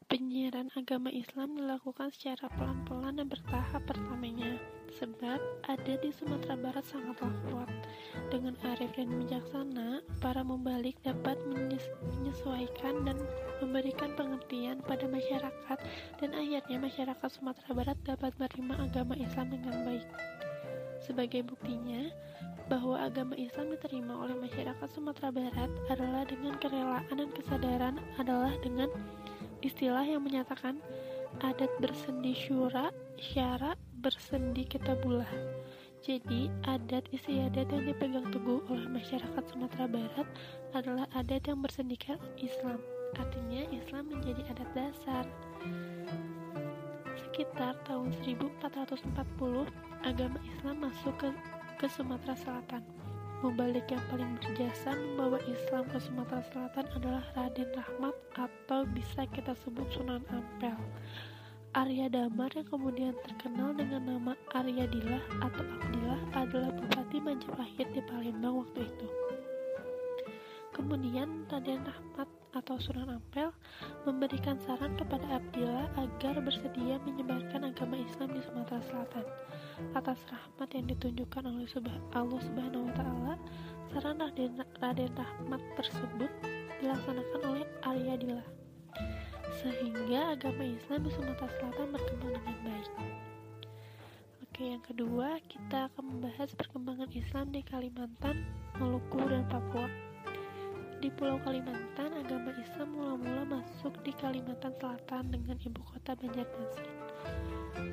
Penyiaran 0.06 0.70
agama 0.78 1.10
Islam 1.10 1.58
dilakukan 1.58 2.14
secara 2.14 2.46
pelan-pelan 2.54 3.18
dan 3.18 3.26
bertahap 3.26 3.82
pertamanya, 3.90 4.62
sebab 4.94 5.42
ada 5.66 5.94
di 5.98 6.14
Sumatera 6.14 6.54
Barat 6.54 6.86
sangatlah 6.86 7.34
kuat. 7.50 7.74
Dengan 8.30 8.54
arif 8.70 8.94
dan 8.94 9.10
bijaksana, 9.18 10.06
para 10.22 10.46
membalik 10.46 11.02
dapat 11.02 11.42
menyesuaikan 11.50 13.10
dan 13.10 13.18
memberikan 13.58 14.14
pengertian 14.14 14.86
pada 14.86 15.10
masyarakat, 15.10 15.78
dan 16.22 16.30
akhirnya 16.38 16.78
masyarakat 16.78 17.30
Sumatera 17.34 17.74
Barat 17.74 17.98
dapat 18.06 18.38
menerima 18.38 18.86
agama 18.86 19.18
Islam 19.18 19.50
dengan 19.50 19.82
baik. 19.90 20.06
Sebagai 21.06 21.46
buktinya, 21.46 22.10
bahwa 22.66 22.98
agama 22.98 23.38
Islam 23.38 23.78
diterima 23.78 24.26
oleh 24.26 24.34
masyarakat 24.42 24.90
Sumatera 24.90 25.30
Barat 25.30 25.70
adalah 25.94 26.26
dengan 26.26 26.58
kerelaan 26.58 27.14
dan 27.14 27.30
kesadaran 27.30 27.96
adalah 28.18 28.54
dengan 28.66 28.90
istilah 29.62 30.02
yang 30.02 30.26
menyatakan 30.26 30.82
adat 31.46 31.70
bersendi 31.78 32.34
syura, 32.34 32.90
syara 33.22 33.78
bersendi 34.02 34.66
kitabullah. 34.66 35.30
Jadi, 36.06 36.54
adat 36.70 37.10
istiadat 37.10 37.66
yang 37.74 37.90
dipegang 37.90 38.30
teguh 38.30 38.62
oleh 38.70 38.86
masyarakat 38.94 39.44
Sumatera 39.50 39.90
Barat 39.90 40.28
adalah 40.78 41.06
adat 41.18 41.50
yang 41.50 41.66
bersendikan 41.66 42.22
Islam. 42.38 42.78
Artinya, 43.18 43.66
Islam 43.74 44.14
menjadi 44.14 44.42
adat 44.54 44.70
dasar. 44.78 45.26
Sekitar 47.18 47.74
tahun 47.90 48.14
1440, 48.22 49.66
agama 50.06 50.38
Islam 50.46 50.86
masuk 50.86 51.18
ke, 51.18 51.30
ke 51.82 51.90
Sumatera 51.90 52.38
Selatan. 52.38 52.86
Mubalik 53.42 53.90
yang 53.90 54.02
paling 54.14 54.38
berjasa 54.38 54.94
membawa 54.94 55.42
Islam 55.50 55.84
ke 55.90 55.98
Sumatera 55.98 56.46
Selatan 56.54 56.86
adalah 56.94 57.26
Raden 57.34 57.70
Rahmat 57.74 58.16
atau 58.38 58.86
bisa 58.94 59.26
kita 59.34 59.58
sebut 59.66 59.90
Sunan 59.92 60.22
Ampel. 60.30 60.78
Arya 61.76 62.08
Damar 62.08 62.48
yang 62.56 62.70
kemudian 62.72 63.14
terkenal 63.26 63.76
dengan 63.76 64.08
nama 64.08 64.34
Arya 64.56 64.88
Dilah 64.88 65.26
atau 65.44 65.66
Abdillah 65.66 66.22
adalah 66.32 66.72
Bupati 66.72 67.18
Majapahit 67.20 67.88
di 67.92 68.02
Palembang 68.08 68.64
waktu 68.64 68.88
itu. 68.88 69.08
Kemudian 70.72 71.50
Raden 71.52 71.84
Rahmat 71.84 72.30
atau 72.56 72.80
Sunan 72.80 73.20
Ampel 73.20 73.52
memberikan 74.08 74.56
saran 74.64 74.96
kepada 74.96 75.28
Abdillah 75.28 75.92
agar 76.00 76.40
bersedia 76.40 76.96
menyebarkan 77.04 77.68
agama 77.68 78.00
Islam 78.00 78.32
di 78.32 78.42
Sumatera 78.48 78.80
Selatan. 78.88 79.26
Atas 79.92 80.24
rahmat 80.32 80.70
yang 80.72 80.88
ditunjukkan 80.88 81.44
oleh 81.44 81.68
Allah 82.16 82.40
Subhanahu 82.40 82.88
wa 82.88 82.94
taala, 82.96 83.34
saran 83.92 84.24
Raden, 84.24 84.64
Rahmat 85.20 85.62
tersebut 85.76 86.32
dilaksanakan 86.80 87.42
oleh 87.44 87.66
Arya. 87.84 88.40
Sehingga 89.60 90.40
agama 90.40 90.64
Islam 90.64 91.04
di 91.04 91.12
Sumatera 91.12 91.52
Selatan 91.60 91.88
berkembang 91.92 92.32
dengan 92.40 92.58
baik. 92.64 92.92
Oke, 94.48 94.64
yang 94.72 94.84
kedua, 94.88 95.44
kita 95.52 95.92
akan 95.92 96.16
membahas 96.16 96.56
perkembangan 96.56 97.12
Islam 97.12 97.52
di 97.52 97.60
Kalimantan, 97.68 98.48
Maluku, 98.80 99.20
dan 99.28 99.44
Papua. 99.52 100.05
Di 101.06 101.14
Pulau 101.14 101.38
Kalimantan, 101.46 102.18
agama 102.18 102.50
Islam 102.58 102.98
mula-mula 102.98 103.46
masuk 103.46 103.94
di 104.02 104.10
Kalimantan 104.18 104.74
Selatan 104.82 105.30
dengan 105.30 105.54
ibu 105.62 105.78
kota 105.86 106.18
Banjarmasin. 106.18 106.90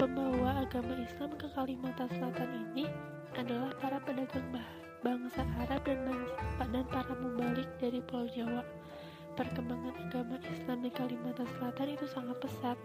Pembawa 0.00 0.64
agama 0.64 0.97
Islam 0.97 1.37
ke 1.37 1.45
Kalimantan 1.52 2.09
Selatan 2.09 2.73
ini 2.73 2.88
adalah 3.37 3.76
para 3.76 4.00
pedagang 4.00 4.49
bangsa 5.04 5.45
Arab 5.61 5.85
dan, 5.85 6.09
dan 6.73 6.88
para 6.88 7.12
mubalik 7.21 7.69
dari 7.76 8.00
Pulau 8.00 8.33
Jawa. 8.33 8.64
perkembangan 9.37 9.92
agama 10.09 10.40
Islam 10.49 10.81
di 10.81 10.88
Kalimantan 10.88 11.45
Selatan 11.61 11.92
itu 11.92 12.09
sangat 12.09 12.40
pesat 12.40 12.81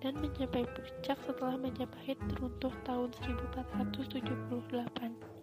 dan 0.00 0.16
mencapai 0.16 0.64
puncak 0.72 1.20
setelah 1.20 1.60
Majapahit 1.60 2.16
runtuh 2.40 2.72
tahun 2.88 3.12
1478. 3.28 5.35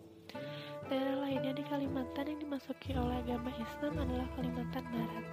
Daerah 0.93 1.25
lainnya 1.25 1.57
di 1.57 1.65
Kalimantan 1.65 2.29
yang 2.29 2.37
dimasuki 2.45 2.93
oleh 2.93 3.17
agama 3.25 3.49
Islam 3.57 3.97
adalah 3.97 4.29
Kalimantan 4.37 4.85
Barat. 4.93 5.25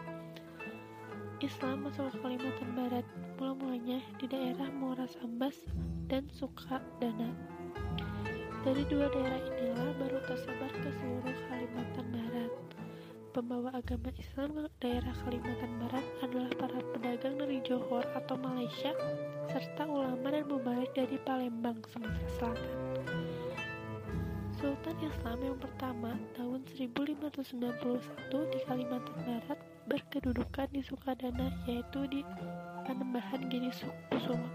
Islam 1.45 1.85
masuk 1.85 2.09
ke 2.09 2.17
Kalimantan 2.17 2.71
Barat 2.73 3.05
mula-mulanya 3.37 4.01
di 4.17 4.25
daerah 4.25 4.73
Muara 4.73 5.05
Sambas 5.05 5.53
dan 6.09 6.25
Sukadana. 6.33 7.37
Dari 8.65 8.89
dua 8.89 9.13
daerah 9.13 9.37
inilah 9.37 9.93
baru 10.01 10.19
tersebar 10.25 10.73
ke 10.81 10.91
seluruh 10.97 11.37
Kalimantan 11.53 12.07
Barat. 12.09 12.53
Pembawa 13.37 13.77
agama 13.77 14.09
Islam 14.17 14.65
ke 14.65 14.65
daerah 14.81 15.13
Kalimantan 15.29 15.73
Barat 15.77 16.07
adalah 16.25 16.53
para 16.57 16.81
pedagang 16.97 17.37
dari 17.37 17.61
Johor 17.69 18.09
atau 18.17 18.41
Malaysia, 18.41 18.97
serta 19.53 19.85
ulama 19.85 20.33
dan 20.33 20.49
mubalik 20.49 20.89
dari 20.97 21.21
Palembang, 21.21 21.85
Sumatera 21.93 22.33
Selatan. 22.41 22.90
Sultan 24.61 24.93
Islam 25.01 25.41
yang 25.41 25.57
pertama 25.57 26.21
tahun 26.37 26.61
1591 26.77 27.33
di 28.29 28.59
Kalimantan 28.69 29.17
Barat 29.25 29.57
berkedudukan 29.89 30.69
di 30.69 30.85
Sukadana 30.85 31.49
yaitu 31.65 32.05
di 32.13 32.21
Panembahan 32.85 33.49
Giri 33.49 33.73
Kusuma. 34.13 34.53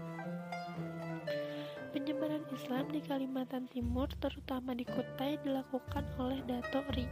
Penyebaran 1.90 2.46
Islam 2.54 2.86
di 2.94 3.02
Kalimantan 3.02 3.66
Timur 3.66 4.06
terutama 4.22 4.78
di 4.78 4.86
Kutai 4.86 5.42
dilakukan 5.42 6.06
oleh 6.22 6.38
Dato 6.46 6.86
Ri, 6.94 7.10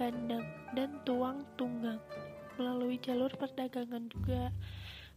Bandang, 0.00 0.48
dan 0.72 1.04
Tuang 1.04 1.44
Tunggang 1.60 2.00
melalui 2.56 2.96
jalur 3.04 3.28
perdagangan 3.36 4.08
juga. 4.08 4.48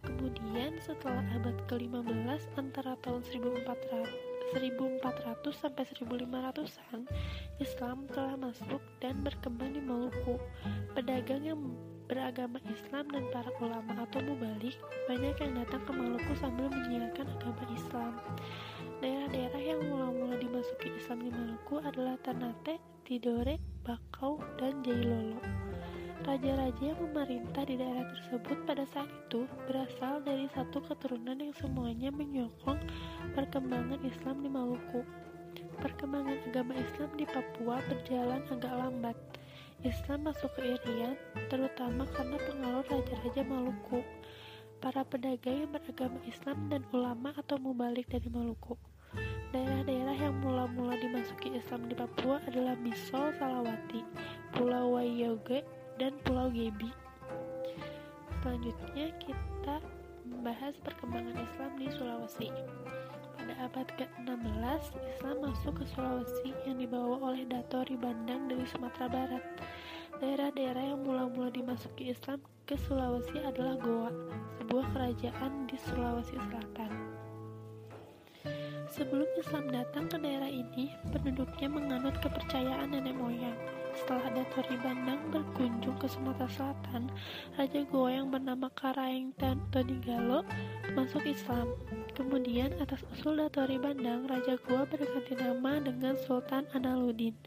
Kemudian 0.03 0.83
setelah 0.83 1.23
abad 1.31 1.55
ke-15 1.71 2.59
antara 2.59 2.99
tahun 2.99 3.23
1400 3.23 4.24
1400 4.53 5.41
sampai 5.55 5.83
1500-an, 5.89 7.01
Islam 7.57 8.05
telah 8.13 8.35
masuk 8.37 8.81
dan 9.01 9.25
berkembang 9.25 9.73
di 9.73 9.81
Maluku. 9.81 10.37
Pedagang 10.93 11.41
yang 11.41 11.59
beragama 12.05 12.61
Islam 12.69 13.09
dan 13.09 13.25
para 13.33 13.49
ulama 13.57 14.05
atau 14.05 14.21
mubalik 14.21 14.77
banyak 15.09 15.35
yang 15.41 15.53
datang 15.57 15.81
ke 15.89 15.91
Maluku 15.93 16.33
sambil 16.37 16.69
menyiarkan 16.69 17.25
agama 17.41 17.63
Islam. 17.73 18.13
Daerah-daerah 19.01 19.61
yang 19.61 19.81
mula-mula 19.89 20.37
dimasuki 20.37 20.93
Islam 20.93 21.25
di 21.25 21.31
Maluku 21.33 21.81
adalah 21.81 22.15
Ternate, 22.21 22.77
Tidore, 23.05 23.57
Bakau, 23.81 24.37
dan 24.61 24.85
Jailolo. 24.85 25.64
Raja-raja 26.25 26.81
yang 26.81 26.97
memerintah 27.05 27.69
di 27.69 27.77
daerah 27.77 28.09
tersebut 28.09 28.57
pada 28.65 28.81
saat 28.89 29.05
itu 29.29 29.45
berasal 29.69 30.25
dari 30.25 30.49
satu 30.57 30.81
keturunan 30.81 31.37
yang 31.37 31.53
semuanya 31.53 32.09
menyokong 32.09 32.81
perkembangan 33.37 34.01
Islam 34.01 34.41
di 34.41 34.49
Maluku. 34.49 35.05
Perkembangan 35.77 36.41
agama 36.49 36.73
Islam 36.73 37.13
di 37.13 37.29
Papua 37.29 37.77
berjalan 37.85 38.41
agak 38.49 38.73
lambat. 38.73 39.17
Islam 39.85 40.25
masuk 40.25 40.49
ke 40.57 40.65
Irian, 40.65 41.13
terutama 41.45 42.09
karena 42.09 42.41
pengaruh 42.41 42.85
raja-raja 42.89 43.43
Maluku 43.45 44.01
para 44.81 45.05
pedagang 45.05 45.61
yang 45.61 45.71
beragama 45.77 46.17
Islam 46.25 46.57
dan 46.73 46.81
ulama 46.89 47.37
atau 47.37 47.61
mubalik 47.61 48.09
dari 48.09 48.33
Maluku. 48.33 48.73
Daerah-daerah 49.53 50.17
yang 50.17 50.41
mula-mula 50.41 50.97
dimasuki 50.97 51.53
Islam 51.53 51.85
di 51.85 51.93
Papua 51.93 52.41
adalah 52.49 52.73
Bisol, 52.81 53.29
Salawati, 53.37 54.01
Pulau 54.51 54.97
Wayoge, 54.97 55.84
dan 55.99 56.15
Pulau 56.27 56.51
Gebi. 56.51 56.91
Selanjutnya 58.43 59.09
kita 59.17 59.81
membahas 60.27 60.77
perkembangan 60.85 61.33
Islam 61.33 61.71
di 61.81 61.87
Sulawesi. 61.89 62.49
Pada 63.35 63.53
abad 63.67 63.87
ke-16, 63.99 64.83
Islam 64.95 65.35
masuk 65.43 65.73
ke 65.81 65.85
Sulawesi 65.93 66.49
yang 66.65 66.77
dibawa 66.81 67.19
oleh 67.31 67.45
Datori 67.45 67.97
Bandang 67.97 68.49
dari 68.49 68.65
Sumatera 68.69 69.07
Barat. 69.09 69.43
Daerah-daerah 70.17 70.95
yang 70.95 71.01
mula-mula 71.03 71.51
dimasuki 71.51 72.15
Islam 72.15 72.39
ke 72.63 72.79
Sulawesi 72.79 73.41
adalah 73.43 73.75
Goa, 73.77 74.09
sebuah 74.61 74.85
kerajaan 74.95 75.67
di 75.67 75.77
Sulawesi 75.89 76.37
Selatan. 76.39 76.91
Sebelum 78.95 79.27
Islam 79.35 79.65
datang 79.75 80.07
ke 80.07 80.15
daerah 80.15 80.47
ini, 80.47 80.87
penduduknya 81.11 81.67
menganut 81.67 82.15
kepercayaan 82.23 82.95
nenek 82.95 83.17
moyang. 83.17 83.57
Setelah 83.95 84.27
Datori 84.35 84.75
Bandang 84.83 85.31
berkunjung 85.31 85.95
ke 85.95 86.07
Sumatera 86.11 86.51
Selatan, 86.51 87.07
Raja 87.55 87.81
Goa 87.87 88.11
yang 88.11 88.27
bernama 88.27 88.67
Karaeng 88.75 89.31
Tonigalo 89.71 90.43
masuk 90.93 91.23
Islam. 91.23 91.71
Kemudian 92.11 92.75
atas 92.83 93.07
usul 93.15 93.39
Datori 93.39 93.79
Bandang, 93.79 94.27
Raja 94.27 94.59
Goa 94.67 94.83
berganti 94.83 95.39
nama 95.39 95.79
dengan 95.79 96.19
Sultan 96.27 96.67
Analuddin. 96.75 97.39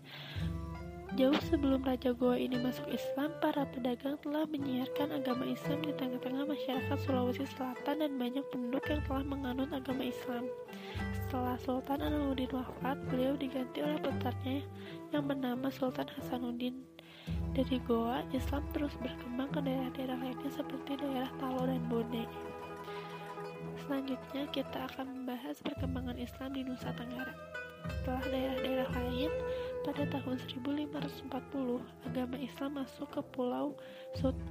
Jauh 1.17 1.41
sebelum 1.49 1.83
Raja 1.83 2.13
Goa 2.13 2.37
ini 2.37 2.61
masuk 2.61 2.85
Islam, 2.93 3.33
para 3.41 3.67
pedagang 3.73 4.21
telah 4.21 4.45
menyiarkan 4.49 5.19
agama 5.19 5.49
Islam 5.49 5.81
di 5.83 5.93
tengah-tengah 5.97 6.47
masyarakat 6.47 6.99
Sulawesi 7.03 7.49
Selatan 7.49 8.05
dan 8.05 8.13
banyak 8.21 8.45
penduduk 8.55 8.85
yang 8.87 9.03
telah 9.09 9.25
menganut 9.27 9.69
agama 9.73 10.05
Islam. 10.05 10.47
Setelah 11.27 11.57
Sultan 11.65 12.05
Analuddin 12.05 12.53
wafat, 12.55 12.97
beliau 13.09 13.35
diganti 13.35 13.83
oleh 13.83 13.99
putranya 13.99 14.63
yang 15.13 15.25
bernama 15.25 15.73
Sultan 15.73 16.09
Hasanuddin. 16.17 16.85
Dari 17.53 17.81
Goa, 17.85 18.25
Islam 18.33 18.65
terus 18.73 18.95
berkembang 19.01 19.53
ke 19.53 19.61
daerah-daerah 19.61 20.17
lainnya 20.21 20.51
seperti 20.53 20.97
daerah 21.01 21.29
Talo 21.41 21.65
dan 21.65 21.81
Bone. 21.89 22.25
Selanjutnya 23.85 24.45
kita 24.53 24.89
akan 24.93 25.07
membahas 25.23 25.61
perkembangan 25.65 26.17
Islam 26.21 26.53
di 26.53 26.63
Nusa 26.65 26.93
Tenggara. 26.93 27.35
Setelah 27.89 28.25
daerah-daerah 28.29 28.89
lain, 29.01 29.33
pada 29.85 30.05
tahun 30.13 30.37
1540, 30.45 31.81
agama 32.05 32.37
Islam 32.37 32.71
masuk 32.77 33.09
ke 33.09 33.21
Pulau 33.33 33.77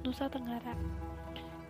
Nusa 0.02 0.26
Tenggara. 0.26 0.74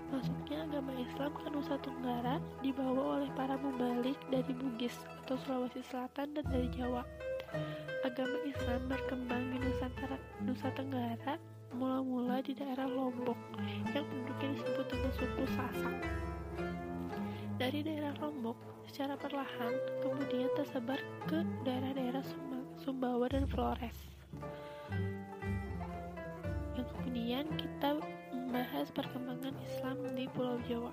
Masuknya 0.08 0.64
agama 0.64 0.96
Islam 0.96 1.30
ke 1.36 1.48
Nusa 1.52 1.76
Tenggara 1.84 2.40
dibawa 2.64 3.20
oleh 3.20 3.30
para 3.36 3.60
mubalik 3.60 4.16
dari 4.32 4.56
Bugis 4.56 4.96
atau 5.24 5.36
Sulawesi 5.44 5.84
Selatan 5.84 6.32
dan 6.32 6.44
dari 6.48 6.72
Jawa. 6.72 7.04
Agama 8.04 8.38
Islam 8.44 8.80
berkembang 8.88 9.44
di 9.52 9.58
Nusantara, 9.62 10.18
Nusa 10.44 10.68
Tenggara 10.76 11.40
mula-mula 11.72 12.44
di 12.44 12.52
daerah 12.52 12.84
Lombok 12.84 13.36
yang 13.92 14.04
penduduknya 14.04 14.48
disebut 14.58 14.86
dengan 14.88 15.12
suku 15.16 15.44
Sasak. 15.56 15.96
Dari 17.56 17.80
daerah 17.84 18.12
Lombok, 18.20 18.56
secara 18.88 19.16
perlahan 19.16 19.74
kemudian 20.04 20.48
tersebar 20.56 21.00
ke 21.26 21.44
daerah-daerah 21.64 22.24
Sumbawa 22.80 23.28
dan 23.32 23.44
Flores. 23.48 23.96
Yang 26.76 26.88
kemudian 26.94 27.44
kita 27.58 28.00
membahas 28.32 28.88
perkembangan 28.94 29.54
Islam 29.64 29.96
di 30.16 30.24
Pulau 30.32 30.56
Jawa. 30.64 30.92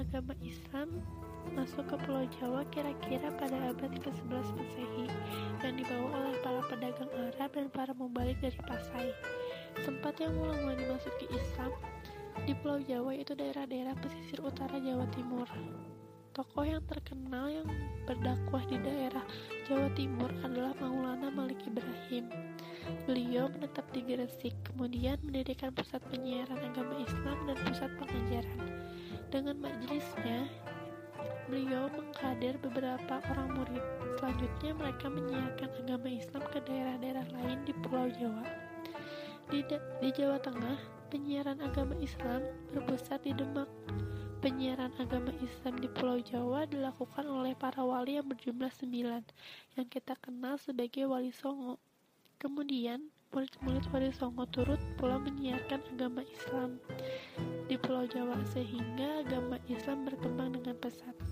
Agama 0.00 0.32
Islam 0.40 1.04
masuk 1.50 1.84
ke 1.90 1.96
Pulau 2.06 2.24
Jawa 2.38 2.62
kira-kira 2.70 3.28
pada 3.34 3.74
abad 3.74 3.92
ke-11 3.98 4.46
Masehi 4.54 5.06
dan 5.58 5.74
dibawa 5.74 6.08
oleh 6.22 6.38
para 6.40 6.62
pedagang 6.70 7.10
Arab 7.10 7.50
dan 7.50 7.66
para 7.74 7.92
mubalik 7.98 8.38
dari 8.38 8.58
Pasai. 8.62 9.10
Tempat 9.82 10.22
yang 10.22 10.38
mula-mula 10.38 10.78
dimasuki 10.78 11.26
Islam 11.34 11.74
di 12.46 12.54
Pulau 12.58 12.78
Jawa 12.82 13.12
itu 13.18 13.34
daerah-daerah 13.34 13.94
pesisir 13.98 14.38
utara 14.40 14.78
Jawa 14.78 15.06
Timur. 15.12 15.46
Tokoh 16.32 16.64
yang 16.64 16.80
terkenal 16.88 17.52
yang 17.52 17.68
berdakwah 18.08 18.64
di 18.64 18.80
daerah 18.80 19.20
Jawa 19.68 19.92
Timur 19.92 20.32
adalah 20.40 20.72
Maulana 20.80 21.28
Malik 21.28 21.60
Ibrahim. 21.68 22.32
Beliau 23.04 23.52
menetap 23.52 23.84
di 23.92 24.00
Gresik, 24.00 24.56
kemudian 24.64 25.20
mendirikan 25.20 25.76
pusat 25.76 26.00
penyiaran 26.08 26.56
agama 26.56 27.04
Islam 27.04 27.36
dan 27.44 27.56
pusat 27.68 27.90
pengajaran. 28.00 28.60
Dengan 29.28 29.60
majelisnya, 29.60 30.48
beliau 31.52 31.84
mengkader 31.92 32.56
beberapa 32.64 33.20
orang 33.28 33.52
murid. 33.52 33.84
Selanjutnya 34.16 34.72
mereka 34.72 35.12
menyiarkan 35.12 35.68
agama 35.84 36.08
Islam 36.08 36.42
ke 36.48 36.58
daerah-daerah 36.64 37.28
lain 37.28 37.58
di 37.68 37.76
Pulau 37.76 38.08
Jawa. 38.08 38.40
Di, 39.52 39.60
di 40.00 40.08
Jawa 40.16 40.40
Tengah, 40.40 40.80
penyiaran 41.12 41.60
agama 41.60 41.92
Islam 42.00 42.40
berpusat 42.72 43.28
di 43.28 43.36
Demak. 43.36 43.68
Penyiaran 44.40 44.96
agama 44.96 45.28
Islam 45.44 45.76
di 45.76 45.92
Pulau 45.92 46.24
Jawa 46.24 46.64
dilakukan 46.64 47.28
oleh 47.28 47.52
para 47.52 47.84
wali 47.84 48.16
yang 48.16 48.32
berjumlah 48.32 48.72
sembilan, 48.72 49.20
yang 49.76 49.86
kita 49.92 50.16
kenal 50.24 50.56
sebagai 50.56 51.04
Wali 51.04 51.36
Songo. 51.36 51.76
Kemudian, 52.40 53.12
murid-murid 53.30 53.84
Wali 53.92 54.10
Songo 54.10 54.48
turut 54.48 54.80
pula 54.96 55.20
menyiarkan 55.20 55.84
agama 55.94 56.24
Islam 56.24 56.80
di 57.68 57.76
Pulau 57.76 58.08
Jawa 58.08 58.40
sehingga 58.50 59.22
agama 59.22 59.60
Islam 59.70 60.08
berkembang 60.08 60.58
dengan 60.58 60.74
pesat. 60.80 61.31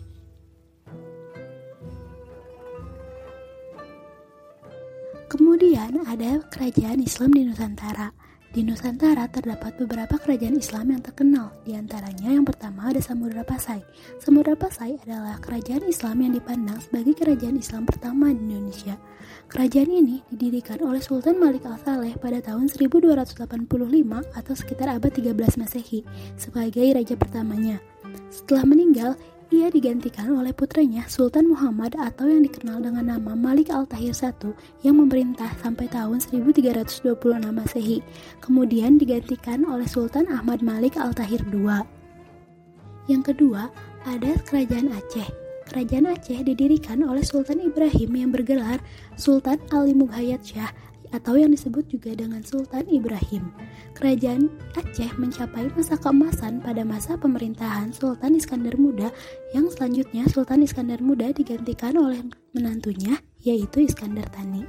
Kemudian 5.60 6.08
ada 6.08 6.40
kerajaan 6.48 7.04
Islam 7.04 7.36
di 7.36 7.44
Nusantara. 7.44 8.08
Di 8.48 8.64
Nusantara 8.64 9.28
terdapat 9.28 9.76
beberapa 9.76 10.16
kerajaan 10.16 10.56
Islam 10.56 10.88
yang 10.88 11.04
terkenal, 11.04 11.52
di 11.68 11.76
antaranya 11.76 12.32
yang 12.32 12.48
pertama 12.48 12.88
ada 12.88 12.96
Samudra 12.96 13.44
Pasai. 13.44 13.84
Samudra 14.24 14.56
Pasai 14.56 14.96
adalah 15.04 15.36
kerajaan 15.36 15.84
Islam 15.84 16.24
yang 16.24 16.32
dipandang 16.32 16.80
sebagai 16.80 17.12
kerajaan 17.12 17.60
Islam 17.60 17.84
pertama 17.84 18.32
di 18.32 18.40
Indonesia. 18.40 18.96
Kerajaan 19.52 19.92
ini 19.92 20.24
didirikan 20.32 20.80
oleh 20.80 21.04
Sultan 21.04 21.36
Malik 21.36 21.68
Al-Saleh 21.68 22.16
pada 22.16 22.40
tahun 22.40 22.72
1285 22.72 23.44
atau 24.32 24.54
sekitar 24.56 24.96
abad 24.96 25.12
13 25.12 25.60
Masehi 25.60 26.08
sebagai 26.40 26.88
raja 26.88 27.20
pertamanya. 27.20 27.84
Setelah 28.32 28.64
meninggal, 28.64 29.12
ia 29.50 29.66
digantikan 29.66 30.30
oleh 30.30 30.54
putranya 30.54 31.10
Sultan 31.10 31.50
Muhammad 31.50 31.98
atau 31.98 32.30
yang 32.30 32.46
dikenal 32.46 32.86
dengan 32.86 33.18
nama 33.18 33.34
Malik 33.34 33.74
Al-Tahir 33.74 34.14
I 34.14 34.30
yang 34.86 35.02
memerintah 35.02 35.50
sampai 35.58 35.90
tahun 35.90 36.22
1326 36.22 37.02
Masehi. 37.50 37.98
Kemudian 38.38 38.94
digantikan 39.02 39.66
oleh 39.66 39.90
Sultan 39.90 40.30
Ahmad 40.30 40.62
Malik 40.62 40.94
Al-Tahir 40.94 41.42
II. 41.50 41.66
Yang 43.10 43.34
kedua, 43.34 43.74
ada 44.06 44.38
Kerajaan 44.46 44.94
Aceh. 44.94 45.26
Kerajaan 45.66 46.06
Aceh 46.14 46.38
didirikan 46.46 47.02
oleh 47.02 47.26
Sultan 47.26 47.58
Ibrahim 47.58 48.10
yang 48.14 48.30
bergelar 48.30 48.78
Sultan 49.18 49.58
Ali 49.74 49.98
Mughayat 49.98 50.46
Shah 50.46 50.70
atau 51.10 51.34
yang 51.38 51.50
disebut 51.50 51.86
juga 51.90 52.14
dengan 52.14 52.42
Sultan 52.42 52.86
Ibrahim. 52.86 53.50
Kerajaan 53.98 54.50
Aceh 54.78 55.10
mencapai 55.18 55.70
masa 55.74 55.98
keemasan 55.98 56.62
pada 56.62 56.86
masa 56.86 57.18
pemerintahan 57.18 57.90
Sultan 57.90 58.38
Iskandar 58.38 58.78
Muda 58.78 59.10
yang 59.54 59.66
selanjutnya 59.70 60.26
Sultan 60.30 60.62
Iskandar 60.62 61.02
Muda 61.02 61.34
digantikan 61.34 61.98
oleh 61.98 62.22
menantunya 62.54 63.18
yaitu 63.42 63.86
Iskandar 63.86 64.28
Tani. 64.30 64.62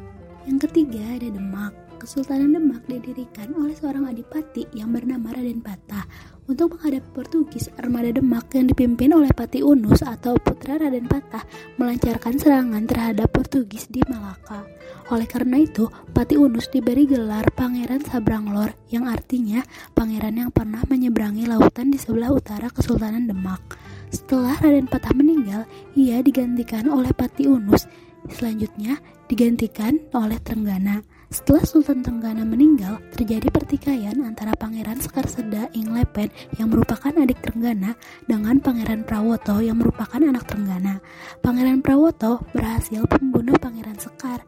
Yang 0.49 0.69
ketiga 0.69 1.03
ada 1.21 1.29
Demak. 1.29 1.90
Kesultanan 2.01 2.57
Demak 2.57 2.89
didirikan 2.89 3.53
oleh 3.53 3.77
seorang 3.77 4.09
adipati 4.09 4.65
yang 4.73 4.89
bernama 4.89 5.37
Raden 5.37 5.61
Patah 5.61 6.09
untuk 6.49 6.73
menghadapi 6.73 7.05
Portugis, 7.13 7.69
armada 7.77 8.09
Demak 8.09 8.49
yang 8.57 8.73
dipimpin 8.73 9.13
oleh 9.13 9.29
Pati 9.29 9.61
Unus 9.61 10.01
atau 10.01 10.33
putra 10.41 10.81
Raden 10.81 11.05
Patah 11.05 11.45
melancarkan 11.77 12.41
serangan 12.41 12.89
terhadap 12.89 13.29
Portugis 13.29 13.85
di 13.85 14.01
Malaka. 14.09 14.65
Oleh 15.13 15.29
karena 15.29 15.61
itu, 15.61 15.93
Pati 16.09 16.41
Unus 16.41 16.73
diberi 16.73 17.05
gelar 17.05 17.45
Pangeran 17.53 18.01
Sabranglor 18.01 18.73
yang 18.89 19.05
artinya 19.05 19.61
pangeran 19.93 20.41
yang 20.41 20.49
pernah 20.49 20.81
menyeberangi 20.89 21.45
lautan 21.45 21.93
di 21.93 22.01
sebelah 22.01 22.33
utara 22.33 22.73
Kesultanan 22.73 23.29
Demak. 23.29 23.77
Setelah 24.09 24.57
Raden 24.57 24.89
Patah 24.89 25.13
meninggal, 25.13 25.69
ia 25.93 26.17
digantikan 26.25 26.89
oleh 26.89 27.13
Pati 27.13 27.45
Unus. 27.45 27.85
Selanjutnya 28.25 28.97
digantikan 29.29 30.01
oleh 30.17 30.41
Trenggana. 30.41 31.10
Setelah 31.31 31.63
Sultan 31.63 32.03
Tenggana 32.03 32.43
meninggal, 32.43 32.99
terjadi 33.15 33.47
pertikaian 33.47 34.19
antara 34.19 34.51
Pangeran 34.51 34.99
Sekar 34.99 35.23
Seda 35.31 35.71
Ing 35.71 35.95
Lepen 35.95 36.27
yang 36.59 36.67
merupakan 36.67 37.07
adik 37.07 37.39
Trenggana 37.39 37.95
dengan 38.27 38.59
Pangeran 38.59 39.07
Prawoto 39.07 39.63
yang 39.63 39.79
merupakan 39.79 40.19
anak 40.19 40.43
Trenggana. 40.43 40.99
Pangeran 41.39 41.79
Prawoto 41.79 42.43
berhasil 42.51 43.07
membunuh 43.07 43.55
Pangeran 43.55 43.95
Sekar. 43.95 44.43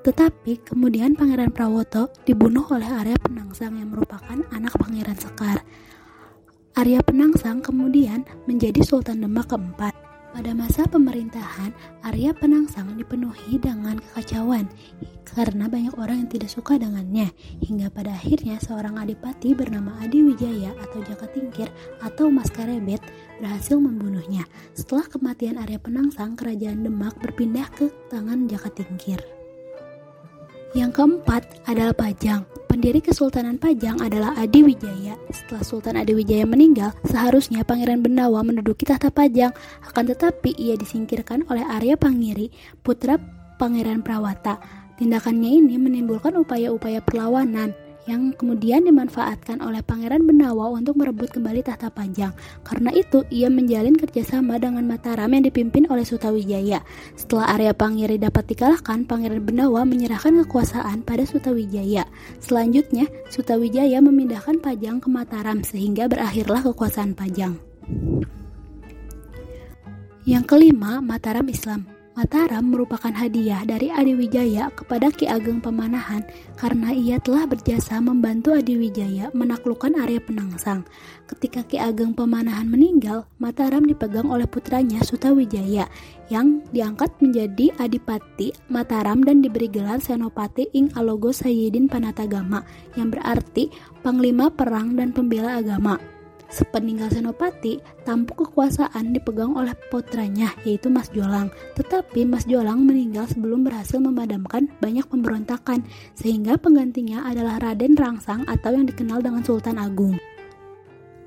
Tetapi 0.00 0.64
kemudian 0.64 1.12
Pangeran 1.12 1.52
Prawoto 1.52 2.08
dibunuh 2.24 2.64
oleh 2.72 2.88
Arya 2.88 3.20
Penangsang 3.20 3.76
yang 3.76 3.92
merupakan 3.92 4.40
anak 4.48 4.72
Pangeran 4.80 5.20
Sekar. 5.20 5.60
Arya 6.72 7.04
Penangsang 7.04 7.60
kemudian 7.60 8.24
menjadi 8.48 8.80
Sultan 8.80 9.20
Demak 9.20 9.52
keempat. 9.52 10.11
Pada 10.32 10.56
masa 10.56 10.88
pemerintahan, 10.88 11.76
Arya 12.08 12.32
Penangsang 12.32 12.96
dipenuhi 12.96 13.60
dengan 13.60 14.00
kekacauan 14.00 14.64
karena 15.32 15.68
banyak 15.68 15.96
orang 15.96 16.24
yang 16.24 16.30
tidak 16.32 16.48
suka 16.52 16.76
dengannya, 16.76 17.32
hingga 17.60 17.88
pada 17.88 18.16
akhirnya 18.16 18.56
seorang 18.60 19.00
adipati 19.00 19.52
bernama 19.52 19.96
Adi 20.00 20.24
Wijaya 20.24 20.72
atau 20.76 21.04
Jaka 21.04 21.28
Tingkir 21.32 21.68
atau 22.00 22.28
Mas 22.28 22.48
Karebet 22.48 23.00
berhasil 23.40 23.76
membunuhnya. 23.76 24.44
Setelah 24.72 25.08
kematian 25.08 25.56
Arya 25.60 25.80
Penangsang, 25.80 26.36
kerajaan 26.36 26.84
Demak 26.84 27.16
berpindah 27.20 27.68
ke 27.72 27.92
tangan 28.12 28.48
Jaka 28.48 28.72
Tingkir. 28.72 29.41
Yang 30.72 30.96
keempat 30.96 31.68
adalah 31.68 31.92
Pajang. 31.92 32.48
Pendiri 32.64 33.04
Kesultanan 33.04 33.60
Pajang 33.60 34.00
adalah 34.00 34.32
Adi 34.40 34.64
Wijaya. 34.64 35.20
Setelah 35.28 35.60
Sultan 35.60 36.00
Adi 36.00 36.16
Wijaya 36.16 36.48
meninggal, 36.48 36.96
seharusnya 37.04 37.60
Pangeran 37.60 38.00
Bendawa 38.00 38.40
menduduki 38.40 38.88
tahta 38.88 39.12
Pajang. 39.12 39.52
Akan 39.84 40.08
tetapi 40.08 40.56
ia 40.56 40.72
disingkirkan 40.80 41.44
oleh 41.52 41.60
Arya 41.60 42.00
Pangiri, 42.00 42.48
putra 42.80 43.20
Pangeran 43.60 44.00
Prawata. 44.00 44.64
Tindakannya 44.96 45.60
ini 45.60 45.76
menimbulkan 45.76 46.32
upaya-upaya 46.40 47.04
perlawanan 47.04 47.76
yang 48.10 48.34
kemudian 48.34 48.82
dimanfaatkan 48.82 49.62
oleh 49.62 49.78
Pangeran 49.80 50.26
Benawa 50.26 50.74
untuk 50.74 50.98
merebut 50.98 51.30
kembali 51.30 51.62
tahta 51.62 51.86
Pajang. 51.86 52.34
Karena 52.66 52.90
itu, 52.90 53.22
ia 53.30 53.46
menjalin 53.46 53.94
kerjasama 53.94 54.58
dengan 54.58 54.82
Mataram 54.90 55.30
yang 55.30 55.46
dipimpin 55.46 55.86
oleh 55.86 56.02
Sutawijaya. 56.02 56.82
Setelah 57.14 57.54
area 57.54 57.72
Pangiri 57.72 58.18
dapat 58.18 58.50
dikalahkan, 58.50 59.06
Pangeran 59.06 59.46
Benawa 59.46 59.86
menyerahkan 59.86 60.34
kekuasaan 60.42 61.06
pada 61.06 61.22
Sutawijaya. 61.22 62.02
Selanjutnya, 62.42 63.06
Sutawijaya 63.30 64.02
memindahkan 64.02 64.58
Pajang 64.58 64.98
ke 64.98 65.06
Mataram 65.06 65.62
sehingga 65.62 66.10
berakhirlah 66.10 66.66
kekuasaan 66.66 67.14
Pajang. 67.14 67.54
Yang 70.26 70.44
kelima, 70.50 70.98
Mataram 70.98 71.46
Islam. 71.46 72.01
Mataram 72.12 72.68
merupakan 72.68 73.08
hadiah 73.08 73.64
dari 73.64 73.88
Adi 73.88 74.12
Wijaya 74.12 74.68
kepada 74.76 75.08
Ki 75.08 75.24
Ageng 75.24 75.64
Pemanahan 75.64 76.20
karena 76.60 76.92
ia 76.92 77.16
telah 77.16 77.48
berjasa 77.48 78.04
membantu 78.04 78.52
Adi 78.52 78.76
Wijaya 78.76 79.32
menaklukkan 79.32 79.96
area 79.96 80.20
Penangsang. 80.20 80.84
Ketika 81.24 81.64
Ki 81.64 81.80
Ageng 81.80 82.12
Pemanahan 82.12 82.68
meninggal, 82.68 83.24
Mataram 83.40 83.80
dipegang 83.88 84.28
oleh 84.28 84.44
putranya 84.44 85.00
Sutawijaya 85.00 85.88
yang 86.28 86.60
diangkat 86.68 87.16
menjadi 87.24 87.72
Adipati 87.80 88.52
Mataram 88.68 89.24
dan 89.24 89.40
diberi 89.40 89.72
gelar 89.72 90.04
Senopati 90.04 90.68
Ing 90.76 90.92
Alogo 90.92 91.32
Sayyidin 91.32 91.88
Panatagama 91.88 92.60
yang 92.92 93.08
berarti 93.08 93.72
Panglima 94.04 94.52
Perang 94.52 95.00
dan 95.00 95.16
Pembela 95.16 95.56
Agama. 95.56 96.11
Sepeninggal 96.52 97.08
Senopati, 97.08 97.80
tampuk 98.04 98.44
kekuasaan 98.44 99.16
dipegang 99.16 99.56
oleh 99.56 99.72
putranya 99.88 100.52
yaitu 100.68 100.92
Mas 100.92 101.08
Jolang. 101.08 101.48
Tetapi 101.80 102.28
Mas 102.28 102.44
Jolang 102.44 102.84
meninggal 102.84 103.24
sebelum 103.24 103.64
berhasil 103.64 103.96
memadamkan 103.96 104.68
banyak 104.76 105.08
pemberontakan, 105.08 105.80
sehingga 106.12 106.60
penggantinya 106.60 107.24
adalah 107.24 107.56
Raden 107.56 107.96
Rangsang 107.96 108.44
atau 108.44 108.76
yang 108.76 108.84
dikenal 108.84 109.24
dengan 109.24 109.40
Sultan 109.40 109.80
Agung. 109.80 110.20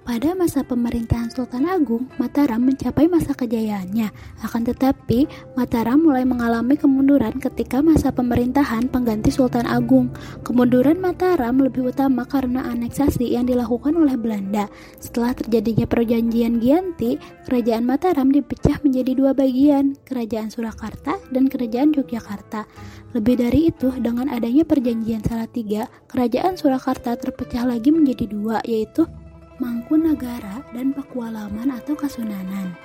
Pada 0.06 0.38
masa 0.38 0.62
pemerintahan 0.62 1.34
Sultan 1.34 1.66
Agung, 1.66 2.06
Mataram 2.22 2.62
mencapai 2.62 3.10
masa 3.10 3.34
kejayaannya. 3.34 4.14
Akan 4.46 4.62
tetapi, 4.62 5.26
Mataram 5.58 5.98
mulai 5.98 6.22
mengalami 6.22 6.78
kemunduran 6.78 7.42
ketika 7.42 7.82
masa 7.82 8.14
pemerintahan 8.14 8.86
pengganti 8.86 9.34
Sultan 9.34 9.66
Agung. 9.66 10.14
Kemunduran 10.46 11.02
Mataram 11.02 11.58
lebih 11.58 11.90
utama 11.90 12.22
karena 12.30 12.70
aneksasi 12.70 13.34
yang 13.34 13.50
dilakukan 13.50 13.98
oleh 13.98 14.14
Belanda. 14.14 14.70
Setelah 15.02 15.34
terjadinya 15.34 15.90
perjanjian 15.90 16.62
Gianti, 16.62 17.18
kerajaan 17.50 17.90
Mataram 17.90 18.30
dipecah 18.30 18.78
menjadi 18.86 19.18
dua 19.18 19.34
bagian, 19.34 19.98
kerajaan 20.06 20.54
Surakarta 20.54 21.18
dan 21.34 21.50
kerajaan 21.50 21.98
Yogyakarta. 21.98 22.70
Lebih 23.18 23.42
dari 23.42 23.74
itu, 23.74 23.90
dengan 23.98 24.30
adanya 24.30 24.70
perjanjian 24.70 25.26
Salatiga, 25.26 25.90
kerajaan 26.06 26.62
Surakarta 26.62 27.18
terpecah 27.18 27.66
lagi 27.66 27.90
menjadi 27.90 28.30
dua, 28.30 28.62
yaitu 28.70 29.10
Mangkunagara, 29.58 30.64
dan 30.76 30.92
Pakualaman 30.92 31.72
atau 31.72 31.96
Kasunanan. 31.96 32.76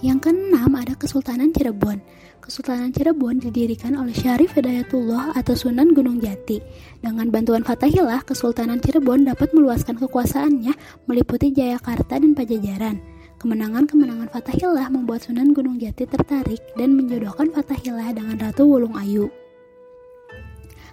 Yang 0.00 0.32
keenam 0.32 0.72
ada 0.72 0.96
Kesultanan 0.96 1.52
Cirebon. 1.52 2.00
Kesultanan 2.40 2.88
Cirebon 2.88 3.36
didirikan 3.36 4.00
oleh 4.00 4.16
Syarif 4.16 4.56
Hidayatullah 4.56 5.36
atau 5.36 5.52
Sunan 5.52 5.92
Gunung 5.92 6.24
Jati. 6.24 6.56
Dengan 7.04 7.28
bantuan 7.28 7.60
Fatahillah, 7.60 8.24
Kesultanan 8.24 8.80
Cirebon 8.80 9.28
dapat 9.28 9.52
meluaskan 9.52 10.00
kekuasaannya 10.00 11.04
meliputi 11.04 11.52
Jayakarta 11.52 12.16
dan 12.16 12.32
Pajajaran. 12.32 12.96
Kemenangan-kemenangan 13.36 14.32
Fatahillah 14.32 14.88
membuat 14.88 15.28
Sunan 15.28 15.52
Gunung 15.52 15.76
Jati 15.76 16.08
tertarik 16.08 16.64
dan 16.80 16.96
menjodohkan 16.96 17.52
Fatahillah 17.52 18.16
dengan 18.16 18.40
Ratu 18.40 18.64
Wulung 18.64 18.96
Ayu. 18.96 19.28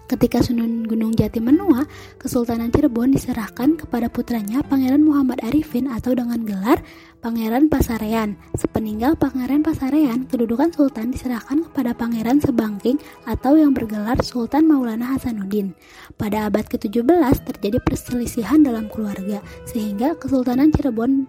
Ketika 0.08 0.39
Sunan 0.39 0.88
Gunung 0.88 1.12
Jati 1.12 1.43
menua, 1.43 1.84
Kesultanan 2.15 2.72
Cirebon 2.72 3.12
diserahkan 3.12 3.76
kepada 3.76 4.08
putranya 4.08 4.63
Pangeran 4.63 5.04
Muhammad 5.04 5.43
Arifin 5.43 5.91
atau 5.91 6.15
dengan 6.15 6.48
gelar 6.48 6.80
Pangeran 7.20 7.67
Pasarean. 7.67 8.39
Sepeninggal 8.56 9.20
Pangeran 9.20 9.67
Pasarean, 9.67 10.24
kedudukan 10.24 10.72
Sultan 10.72 11.12
diserahkan 11.12 11.67
kepada 11.67 11.91
Pangeran 11.91 12.39
Sebangking 12.39 13.04
atau 13.28 13.60
yang 13.60 13.76
bergelar 13.76 14.15
Sultan 14.24 14.72
Maulana 14.72 15.12
Hasanuddin. 15.12 15.76
Pada 16.15 16.48
abad 16.48 16.63
ke-17 16.72 17.04
terjadi 17.43 17.84
perselisihan 17.84 18.63
dalam 18.63 18.88
keluarga, 18.88 19.43
sehingga 19.67 20.15
Kesultanan 20.15 20.72
Cirebon 20.72 21.28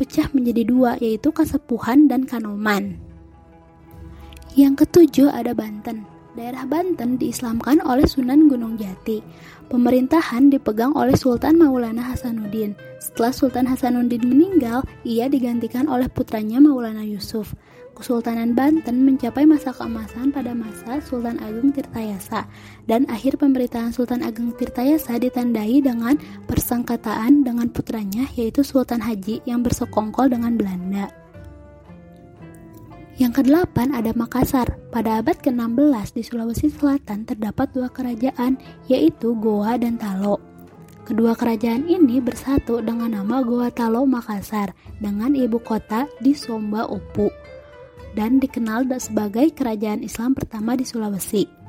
pecah 0.00 0.32
menjadi 0.32 0.64
dua, 0.64 0.96
yaitu 0.96 1.28
Kasepuhan 1.28 2.08
dan 2.08 2.24
Kanoman. 2.24 2.96
Yang 4.56 4.88
ketujuh 4.88 5.28
ada 5.28 5.52
Banten. 5.52 6.13
Daerah 6.34 6.66
Banten 6.66 7.14
diislamkan 7.14 7.78
oleh 7.86 8.10
Sunan 8.10 8.50
Gunung 8.50 8.74
Jati. 8.74 9.22
Pemerintahan 9.70 10.50
dipegang 10.50 10.90
oleh 10.98 11.14
Sultan 11.14 11.62
Maulana 11.62 12.02
Hasanuddin. 12.10 12.74
Setelah 12.98 13.30
Sultan 13.30 13.70
Hasanuddin 13.70 14.26
meninggal, 14.26 14.82
ia 15.06 15.30
digantikan 15.30 15.86
oleh 15.86 16.10
putranya 16.10 16.58
Maulana 16.58 17.06
Yusuf. 17.06 17.54
Kesultanan 17.94 18.58
Banten 18.58 19.06
mencapai 19.06 19.46
masa 19.46 19.70
keemasan 19.70 20.34
pada 20.34 20.50
masa 20.50 20.98
Sultan 20.98 21.38
Agung 21.38 21.70
Tirtayasa 21.70 22.50
dan 22.90 23.06
akhir 23.06 23.38
pemerintahan 23.38 23.94
Sultan 23.94 24.26
Agung 24.26 24.50
Tirtayasa 24.58 25.14
ditandai 25.22 25.78
dengan 25.78 26.18
persangkataan 26.50 27.46
dengan 27.46 27.70
putranya 27.70 28.26
yaitu 28.34 28.66
Sultan 28.66 28.98
Haji 28.98 29.46
yang 29.46 29.62
bersekongkol 29.62 30.34
dengan 30.34 30.58
Belanda. 30.58 31.23
Yang 33.14 33.42
kedelapan 33.42 33.94
ada 33.94 34.10
Makassar. 34.10 34.66
Pada 34.90 35.22
abad 35.22 35.38
ke-16 35.38 36.18
di 36.18 36.22
Sulawesi 36.26 36.66
Selatan 36.70 37.22
terdapat 37.26 37.70
dua 37.70 37.86
kerajaan 37.90 38.58
yaitu 38.90 39.38
Goa 39.38 39.78
dan 39.78 39.94
Talo. 39.98 40.42
Kedua 41.06 41.36
kerajaan 41.36 41.86
ini 41.86 42.18
bersatu 42.18 42.82
dengan 42.82 43.14
nama 43.14 43.44
Goa 43.46 43.70
Talo 43.70 44.02
Makassar 44.02 44.74
dengan 44.98 45.36
ibu 45.36 45.62
kota 45.62 46.10
di 46.18 46.34
Somba 46.34 46.88
Opu 46.90 47.30
dan 48.18 48.38
dikenal 48.38 48.86
sebagai 48.98 49.50
kerajaan 49.52 50.00
Islam 50.06 50.32
pertama 50.32 50.78
di 50.78 50.86
Sulawesi 50.86 51.63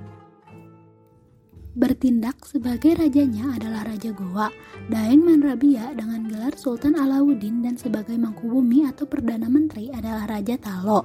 bertindak 1.76 2.40
sebagai 2.48 2.96
rajanya 2.96 3.52
adalah 3.52 3.84
Raja 3.84 4.16
Goa, 4.16 4.48
Daeng 4.88 5.28
Manrabia 5.28 5.92
dengan 5.92 6.24
gelar 6.24 6.56
Sultan 6.56 6.96
Alauddin 6.96 7.60
dan 7.60 7.76
sebagai 7.76 8.16
Mangkubumi 8.16 8.88
atau 8.88 9.04
Perdana 9.04 9.52
Menteri 9.52 9.92
adalah 9.92 10.24
Raja 10.24 10.56
Talo. 10.56 11.04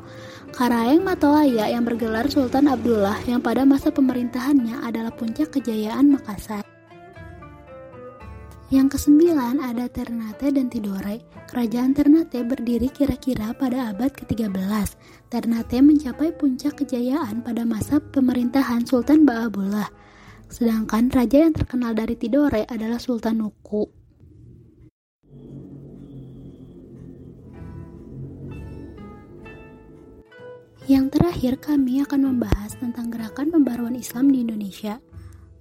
Karaeng 0.55 1.03
Matolaya 1.03 1.67
yang 1.67 1.83
bergelar 1.83 2.31
Sultan 2.31 2.71
Abdullah 2.71 3.19
yang 3.27 3.43
pada 3.43 3.67
masa 3.67 3.91
pemerintahannya 3.91 4.87
adalah 4.87 5.11
puncak 5.11 5.51
kejayaan 5.59 6.15
Makassar. 6.15 6.63
Yang 8.71 8.95
kesembilan 8.95 9.59
ada 9.59 9.91
Ternate 9.91 10.55
dan 10.55 10.71
Tidore. 10.71 11.27
Kerajaan 11.51 11.91
Ternate 11.91 12.47
berdiri 12.47 12.87
kira-kira 12.87 13.51
pada 13.59 13.91
abad 13.91 14.15
ke-13. 14.15 14.95
Ternate 15.27 15.83
mencapai 15.83 16.31
puncak 16.31 16.79
kejayaan 16.79 17.43
pada 17.43 17.67
masa 17.67 17.99
pemerintahan 17.99 18.87
Sultan 18.87 19.27
Ba'abullah. 19.27 20.00
Sedangkan 20.51 21.07
raja 21.15 21.47
yang 21.47 21.55
terkenal 21.55 21.95
dari 21.95 22.19
Tidore 22.19 22.67
adalah 22.67 22.99
Sultan 22.99 23.39
Nuku. 23.39 23.87
Yang 30.91 31.07
terakhir 31.15 31.55
kami 31.63 32.03
akan 32.03 32.35
membahas 32.35 32.75
tentang 32.75 33.15
gerakan 33.15 33.55
pembaruan 33.55 33.95
Islam 33.95 34.35
di 34.35 34.43
Indonesia. 34.43 34.99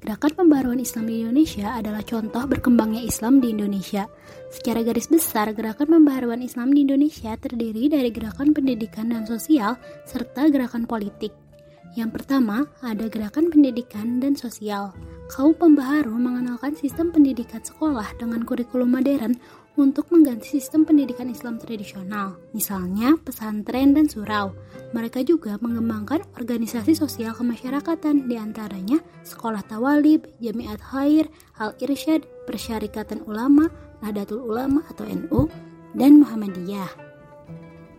Gerakan 0.01 0.31
pembaruan 0.33 0.81
Islam 0.81 1.05
di 1.05 1.21
Indonesia 1.21 1.77
adalah 1.77 2.01
contoh 2.01 2.49
berkembangnya 2.49 3.05
Islam 3.05 3.37
di 3.37 3.53
Indonesia. 3.53 4.09
Secara 4.49 4.81
garis 4.81 5.05
besar, 5.05 5.53
gerakan 5.53 6.01
pembaruan 6.01 6.41
Islam 6.41 6.73
di 6.73 6.81
Indonesia 6.81 7.37
terdiri 7.37 7.93
dari 7.93 8.09
gerakan 8.09 8.57
pendidikan 8.57 9.13
dan 9.13 9.29
sosial 9.29 9.77
serta 10.09 10.49
gerakan 10.49 10.89
politik. 10.89 11.48
Yang 11.97 12.21
pertama, 12.21 12.69
ada 12.85 13.09
gerakan 13.09 13.49
pendidikan 13.49 14.21
dan 14.21 14.37
sosial. 14.37 14.93
Kaum 15.29 15.53
pembaharu 15.53 16.13
mengenalkan 16.17 16.73
sistem 16.73 17.13
pendidikan 17.13 17.61
sekolah 17.61 18.17
dengan 18.17 18.45
kurikulum 18.45 18.89
modern 18.89 19.37
untuk 19.77 20.11
mengganti 20.11 20.59
sistem 20.59 20.83
pendidikan 20.83 21.31
Islam 21.31 21.55
tradisional, 21.55 22.35
misalnya 22.51 23.15
pesantren 23.21 23.95
dan 23.95 24.11
surau. 24.11 24.51
Mereka 24.91 25.23
juga 25.23 25.55
mengembangkan 25.61 26.25
organisasi 26.35 26.97
sosial 26.97 27.31
kemasyarakatan, 27.31 28.27
di 28.27 28.35
antaranya 28.35 28.99
Sekolah 29.23 29.63
Tawalib, 29.63 30.27
Jamiat 30.43 30.81
Khair, 30.81 31.31
Al-Irsyad, 31.61 32.25
Persyarikatan 32.49 33.23
Ulama, 33.23 33.71
Nahdlatul 34.01 34.43
Ulama 34.43 34.83
atau 34.91 35.07
NU, 35.07 35.47
dan 35.95 36.19
Muhammadiyah. 36.19 36.89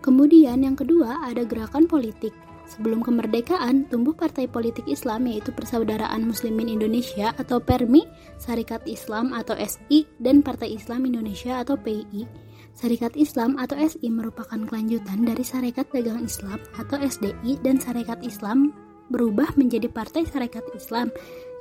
Kemudian 0.04 0.66
yang 0.66 0.76
kedua 0.76 1.24
ada 1.24 1.46
gerakan 1.46 1.88
politik. 1.88 2.34
Sebelum 2.70 3.02
kemerdekaan, 3.02 3.90
tumbuh 3.90 4.14
partai 4.14 4.46
politik 4.46 4.86
Islam 4.86 5.26
yaitu 5.26 5.50
Persaudaraan 5.50 6.22
Muslimin 6.22 6.70
Indonesia 6.70 7.34
atau 7.34 7.58
PERMI, 7.58 8.06
Syarikat 8.38 8.86
Islam 8.86 9.34
atau 9.34 9.58
SI, 9.58 10.06
dan 10.22 10.38
Partai 10.46 10.78
Islam 10.78 11.02
Indonesia 11.02 11.58
atau 11.58 11.74
PII. 11.74 12.30
Syarikat 12.78 13.18
Islam 13.18 13.58
atau 13.58 13.74
SI 13.74 14.06
merupakan 14.06 14.56
kelanjutan 14.70 15.26
dari 15.26 15.42
Syarikat 15.42 15.90
Dagang 15.90 16.22
Islam 16.22 16.62
atau 16.78 16.94
SDI 17.02 17.58
dan 17.58 17.82
Syarikat 17.82 18.22
Islam 18.22 18.70
berubah 19.10 19.50
menjadi 19.58 19.90
Partai 19.90 20.22
Syarikat 20.22 20.70
Islam 20.70 21.10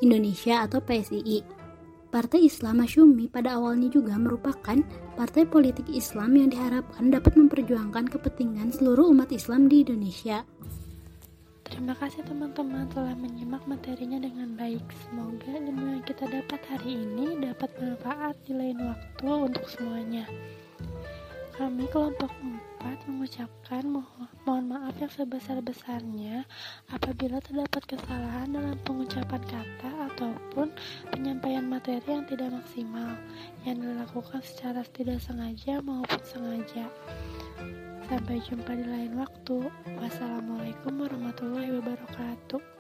Indonesia 0.06 0.62
atau 0.62 0.78
PSII. 0.78 1.42
Partai 2.10 2.46
Islam 2.46 2.86
Masyumi 2.86 3.30
pada 3.30 3.58
awalnya 3.58 3.90
juga 3.90 4.18
merupakan 4.18 4.78
partai 5.14 5.46
politik 5.46 5.90
Islam 5.90 6.38
yang 6.38 6.50
diharapkan 6.54 7.10
dapat 7.10 7.38
memperjuangkan 7.38 8.10
kepentingan 8.10 8.74
seluruh 8.74 9.14
umat 9.14 9.30
Islam 9.34 9.70
di 9.70 9.86
Indonesia. 9.86 10.46
Terima 11.70 11.94
kasih 11.94 12.26
teman-teman 12.26 12.90
telah 12.90 13.14
menyimak 13.14 13.62
materinya 13.70 14.18
dengan 14.18 14.58
baik. 14.58 14.82
Semoga 15.06 15.54
ilmu 15.54 16.02
yang 16.02 16.06
kita 16.06 16.26
dapat 16.26 16.58
hari 16.66 17.06
ini 17.06 17.38
dapat 17.46 17.70
bermanfaat 17.78 18.36
di 18.44 18.54
lain 18.58 18.82
waktu 18.82 19.30
untuk 19.30 19.66
semuanya. 19.70 20.26
Kami 21.54 21.86
kelompok 21.92 22.32
4 22.82 23.06
mengucapkan 23.12 23.84
mo 23.84 24.02
mohon 24.48 24.72
maaf 24.72 24.96
yang 24.98 25.12
sebesar-besarnya 25.12 26.48
apabila 26.90 27.38
terdapat 27.44 27.84
kesalahan 27.84 28.50
dalam 28.50 28.80
pengucapan 28.88 29.44
kata 29.44 29.92
ataupun 30.16 30.72
penyampaian 31.12 31.68
materi 31.68 32.02
yang 32.08 32.24
tidak 32.26 32.50
maksimal 32.56 33.14
yang 33.68 33.78
dilakukan 33.78 34.40
secara 34.42 34.82
tidak 34.90 35.20
sengaja 35.20 35.84
maupun 35.84 36.24
sengaja. 36.24 36.88
Sampai 38.10 38.42
jumpa 38.42 38.74
di 38.74 38.90
lain 38.90 39.22
waktu. 39.22 39.70
Wassalamualaikum 40.02 40.98
warahmatullahi 40.98 41.78
wabarakatuh. 41.78 42.79